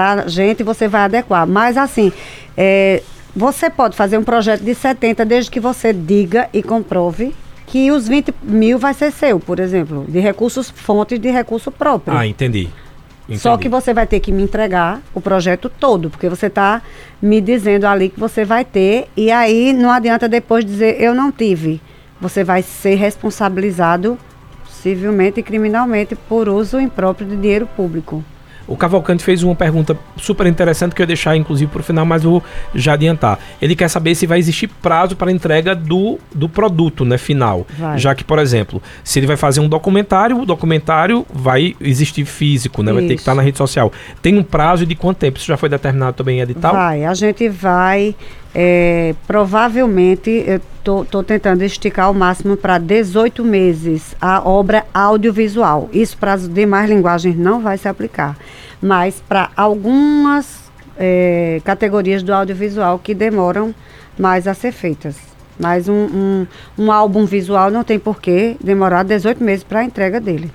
[0.00, 1.46] a gente, você vai adequar.
[1.46, 2.12] Mas, assim,
[2.56, 3.02] é,
[3.34, 7.34] você pode fazer um projeto de 70 desde que você diga e comprove
[7.66, 12.16] que os 20 mil vai ser seu, por exemplo, de recursos, fontes de recurso próprio.
[12.16, 12.68] Ah, entendi.
[13.24, 13.38] Entendi.
[13.40, 16.82] Só que você vai ter que me entregar o projeto todo, porque você está
[17.20, 21.32] me dizendo ali que você vai ter, e aí não adianta depois dizer eu não
[21.32, 21.80] tive.
[22.20, 24.18] Você vai ser responsabilizado
[24.68, 28.22] civilmente e criminalmente por uso impróprio de dinheiro público.
[28.66, 32.04] O Cavalcante fez uma pergunta super interessante que eu ia deixar, inclusive, para o final,
[32.04, 32.42] mas vou
[32.74, 33.38] já adiantar.
[33.60, 37.66] Ele quer saber se vai existir prazo para entrega do, do produto né, final.
[37.78, 37.98] Vai.
[37.98, 42.82] Já que, por exemplo, se ele vai fazer um documentário, o documentário vai existir físico,
[42.82, 42.92] né?
[42.92, 43.92] Vai ter que estar na rede social.
[44.20, 45.38] Tem um prazo de quanto tempo?
[45.38, 46.72] Isso já foi determinado também em edital?
[46.72, 48.14] Vai, a gente vai.
[48.54, 55.88] É, provavelmente, eu estou tentando esticar ao máximo para 18 meses a obra audiovisual.
[55.92, 58.36] Isso para as demais linguagens não vai se aplicar,
[58.80, 63.74] mas para algumas é, categorias do audiovisual que demoram
[64.18, 65.16] mais a ser feitas.
[65.58, 66.46] Mas um, um,
[66.78, 70.50] um álbum visual não tem por que demorar 18 meses para a entrega dele.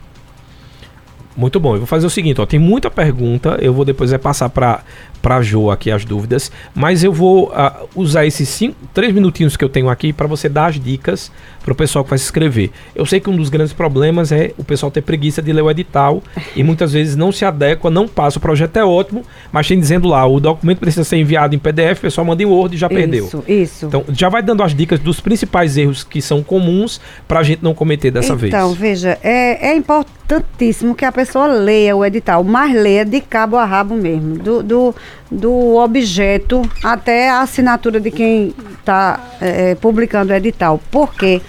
[1.37, 1.75] Muito bom.
[1.75, 4.81] Eu vou fazer o seguinte, ó, tem muita pergunta, eu vou depois é passar para
[5.28, 9.65] para Jo aqui as dúvidas, mas eu vou uh, usar esses cinco, três minutinhos que
[9.65, 11.30] eu tenho aqui para você dar as dicas
[11.67, 12.71] para o pessoal que vai se inscrever.
[12.95, 15.69] Eu sei que um dos grandes problemas é o pessoal ter preguiça de ler o
[15.69, 16.23] edital
[16.55, 18.38] e muitas vezes não se adequa, não passa.
[18.38, 21.97] O projeto é ótimo, mas tem dizendo lá, o documento precisa ser enviado em PDF,
[21.97, 23.25] o pessoal manda em Word e já isso, perdeu.
[23.25, 23.86] Isso, isso.
[23.88, 27.61] Então, já vai dando as dicas dos principais erros que são comuns para a gente
[27.61, 28.53] não cometer dessa então, vez.
[28.53, 33.57] Então, veja, é, é importantíssimo que a pessoa leia o edital, mas leia de cabo
[33.57, 34.95] a rabo mesmo, do, do
[35.30, 40.80] do objeto até a assinatura de quem está é, publicando o edital.
[40.89, 41.41] Porque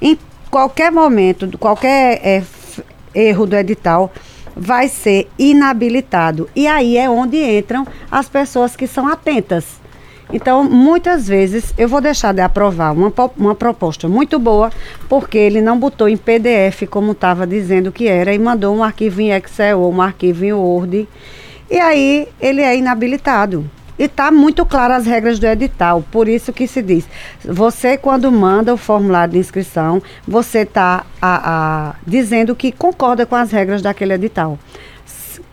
[0.00, 0.18] em
[0.50, 2.42] qualquer momento, qualquer é,
[3.14, 4.12] erro do edital
[4.56, 6.48] vai ser inabilitado.
[6.54, 9.78] E aí é onde entram as pessoas que são atentas.
[10.30, 14.70] Então, muitas vezes eu vou deixar de aprovar uma, uma proposta muito boa,
[15.08, 19.22] porque ele não botou em PDF como estava dizendo que era e mandou um arquivo
[19.22, 21.08] em Excel ou um arquivo em Word
[21.70, 23.68] e aí ele é inabilitado.
[23.98, 27.04] E está muito claro as regras do edital, por isso que se diz,
[27.44, 31.04] você quando manda o formulário de inscrição, você está
[32.06, 34.56] dizendo que concorda com as regras daquele edital.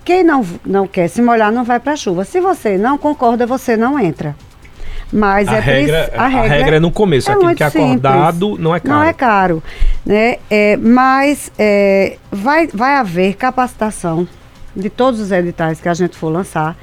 [0.04, 2.24] Quem não, não quer se molhar não vai para a chuva.
[2.24, 4.36] Se você não concorda, você não entra.
[5.12, 7.66] Mas a é regra, a, regra, a regra é no começo, é aquilo que é
[7.66, 8.64] acordado simples.
[8.64, 8.96] não é caro.
[8.96, 9.64] Não é caro.
[10.06, 10.38] Né?
[10.52, 14.28] É, mas é, vai, vai haver capacitação
[14.76, 16.78] de todos os editais que a gente for lançar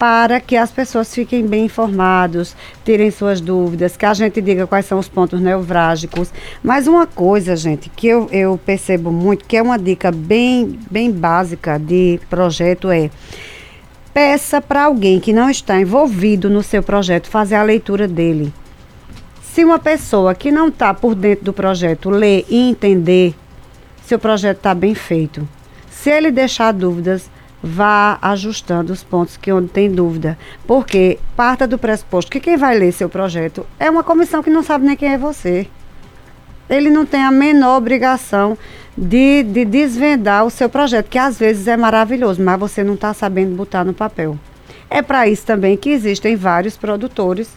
[0.00, 4.86] para que as pessoas fiquem bem informados, tirem suas dúvidas, que a gente diga quais
[4.86, 6.32] são os pontos nevrálgicos.
[6.62, 11.12] Mas uma coisa, gente, que eu, eu percebo muito, que é uma dica bem, bem
[11.12, 13.10] básica de projeto é
[14.14, 18.54] peça para alguém que não está envolvido no seu projeto fazer a leitura dele.
[19.42, 23.34] Se uma pessoa que não está por dentro do projeto ler e entender,
[24.06, 25.46] seu projeto está bem feito.
[26.02, 27.30] Se ele deixar dúvidas,
[27.62, 30.38] vá ajustando os pontos que onde tem dúvida.
[30.66, 34.62] Porque parta do pressuposto que quem vai ler seu projeto é uma comissão que não
[34.62, 35.66] sabe nem quem é você.
[36.70, 38.56] Ele não tem a menor obrigação
[38.96, 43.12] de, de desvendar o seu projeto, que às vezes é maravilhoso, mas você não está
[43.12, 44.38] sabendo botar no papel.
[44.88, 47.50] É para isso também que existem vários produtores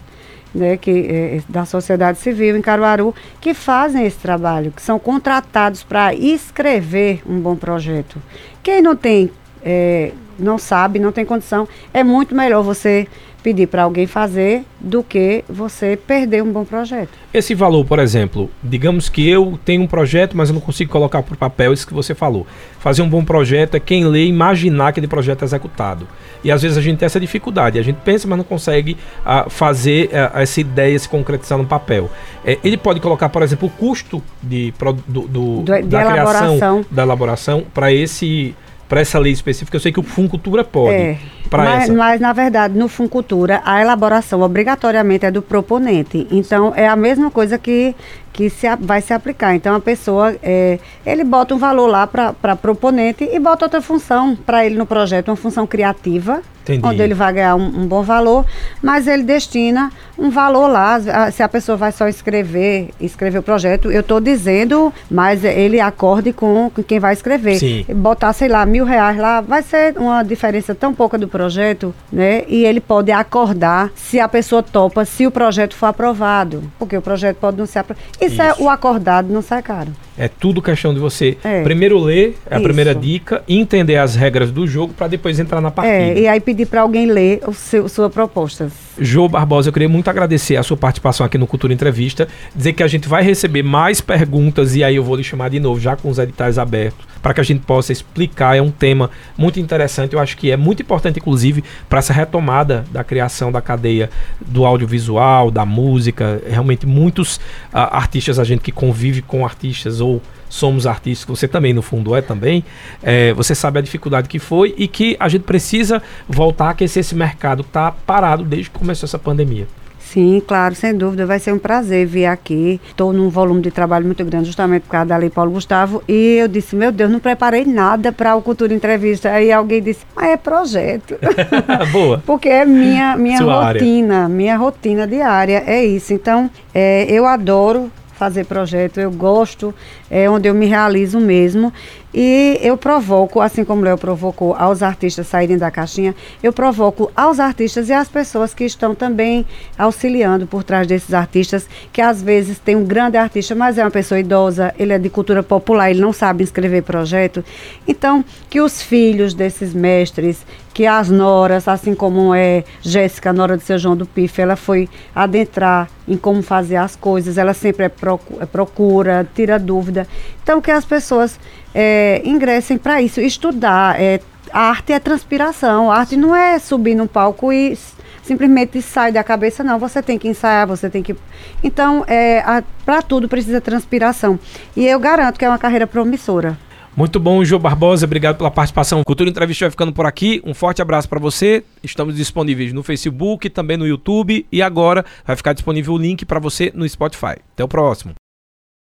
[0.53, 5.83] né, que, é, da sociedade civil em Caruaru que fazem esse trabalho, que são contratados
[5.83, 8.21] para escrever um bom projeto.
[8.61, 9.31] Quem não tem
[9.63, 13.07] é, não sabe, não tem condição, é muito melhor você
[13.43, 17.09] pedir para alguém fazer do que você perder um bom projeto.
[17.33, 21.21] Esse valor, por exemplo, digamos que eu tenho um projeto, mas eu não consigo colocar
[21.21, 22.47] por papel isso que você falou.
[22.79, 26.07] Fazer um bom projeto é quem lê imaginar aquele projeto executado.
[26.43, 27.77] E às vezes a gente tem essa dificuldade.
[27.77, 32.09] A gente pensa, mas não consegue uh, fazer uh, essa ideia se concretizar no papel.
[32.45, 34.73] É, ele pode colocar, por exemplo, o custo de,
[35.07, 36.47] do, do, do da elaboração.
[36.47, 38.55] criação, da elaboração para esse
[38.93, 40.93] para essa lei específica, eu sei que o Funcultura pode.
[40.93, 41.17] É,
[41.49, 46.27] mas, mas, na verdade, no Funcultura, a elaboração obrigatoriamente é do proponente.
[46.29, 47.95] Então, é a mesma coisa que,
[48.33, 49.55] que se, vai se aplicar.
[49.55, 54.35] Então, a pessoa, é, ele bota um valor lá para proponente e bota outra função
[54.35, 56.87] para ele no projeto, uma função criativa, Entendi.
[56.87, 58.45] onde ele vai ganhar um, um, bom valor,
[58.81, 60.97] mas ele destina um valor lá.
[61.31, 66.31] Se a pessoa vai só escrever, escrever o projeto, eu estou dizendo, mas ele acorde
[66.31, 67.57] com, com quem vai escrever.
[67.57, 67.85] Sim.
[67.95, 72.43] Botar, sei lá, mil reais lá, vai ser uma diferença tão pouca do projeto, né?
[72.47, 76.63] E ele pode acordar se a pessoa topa, se o projeto for aprovado.
[76.79, 78.05] Porque o projeto pode não ser aprovado.
[78.25, 78.41] Isso, Isso.
[78.41, 79.91] é o acordado, não sai caro.
[80.17, 81.63] É tudo questão de você é.
[81.63, 82.63] primeiro ler, é a Isso.
[82.63, 85.95] primeira dica, entender as regras do jogo para depois entrar na partida.
[85.95, 88.69] É, e aí pedir para alguém ler o seu, sua proposta.
[88.99, 92.83] Jô Barbosa, eu queria muito agradecer a sua participação aqui no Cultura Entrevista, dizer que
[92.83, 95.95] a gente vai receber mais perguntas e aí eu vou lhe chamar de novo, já
[95.95, 98.55] com os editais abertos, para que a gente possa explicar.
[98.55, 102.85] É um tema muito interessante, eu acho que é muito importante, inclusive, para essa retomada
[102.91, 106.39] da criação da cadeia do audiovisual, da música.
[106.47, 107.41] Realmente, muitos uh,
[107.73, 110.21] artistas, a gente que convive com artistas ou
[110.53, 112.63] somos artistas, você também no fundo é também,
[113.01, 117.01] é, você sabe a dificuldade que foi e que a gente precisa voltar a aquecer
[117.01, 119.67] esse mercado que está parado desde que começou essa pandemia.
[119.99, 121.25] Sim, claro, sem dúvida.
[121.25, 122.79] Vai ser um prazer vir aqui.
[122.87, 126.03] Estou num volume de trabalho muito grande, justamente por causa da Lei Paulo Gustavo.
[126.07, 129.31] E eu disse, meu Deus, não preparei nada para o Cultura Entrevista.
[129.31, 131.15] Aí alguém disse, mas é projeto.
[131.91, 132.21] Boa.
[132.27, 134.29] Porque é minha, minha rotina, área.
[134.29, 135.63] minha rotina diária.
[135.65, 136.13] É isso.
[136.13, 137.91] Então, é, eu adoro
[138.23, 139.75] fazer projeto, eu gosto,
[140.09, 141.73] é onde eu me realizo mesmo.
[142.13, 147.39] E eu provoco, assim como Léo provocou aos artistas saírem da caixinha, eu provoco aos
[147.39, 149.45] artistas e às pessoas que estão também
[149.77, 153.91] auxiliando por trás desses artistas, que às vezes tem um grande artista, mas é uma
[153.91, 157.43] pessoa idosa, ele é de cultura popular, ele não sabe escrever projeto.
[157.85, 163.61] Então, que os filhos desses mestres, que as noras, assim como é Jéssica, nora do
[163.61, 167.91] seu João do Pife, ela foi adentrar em como fazer as coisas, ela sempre é,
[168.39, 170.07] é procura, tira dúvida.
[170.41, 171.39] Então, que as pessoas
[171.75, 174.01] é, ingressem para isso, estudar.
[174.01, 174.19] É,
[174.51, 177.77] a arte é transpiração, a arte não é subir num palco e
[178.23, 179.77] simplesmente sai da cabeça, não.
[179.77, 181.15] Você tem que ensaiar, você tem que.
[181.63, 184.39] Então, é, para tudo precisa transpiração.
[184.75, 186.57] E eu garanto que é uma carreira promissora.
[186.95, 188.05] Muito bom, João Barbosa.
[188.05, 189.03] Obrigado pela participação.
[189.03, 190.41] Cultura Entrevista vai ficando por aqui.
[190.45, 191.63] Um forte abraço para você.
[191.81, 196.39] Estamos disponíveis no Facebook, também no YouTube e agora vai ficar disponível o link para
[196.39, 197.37] você no Spotify.
[197.53, 198.13] Até o próximo.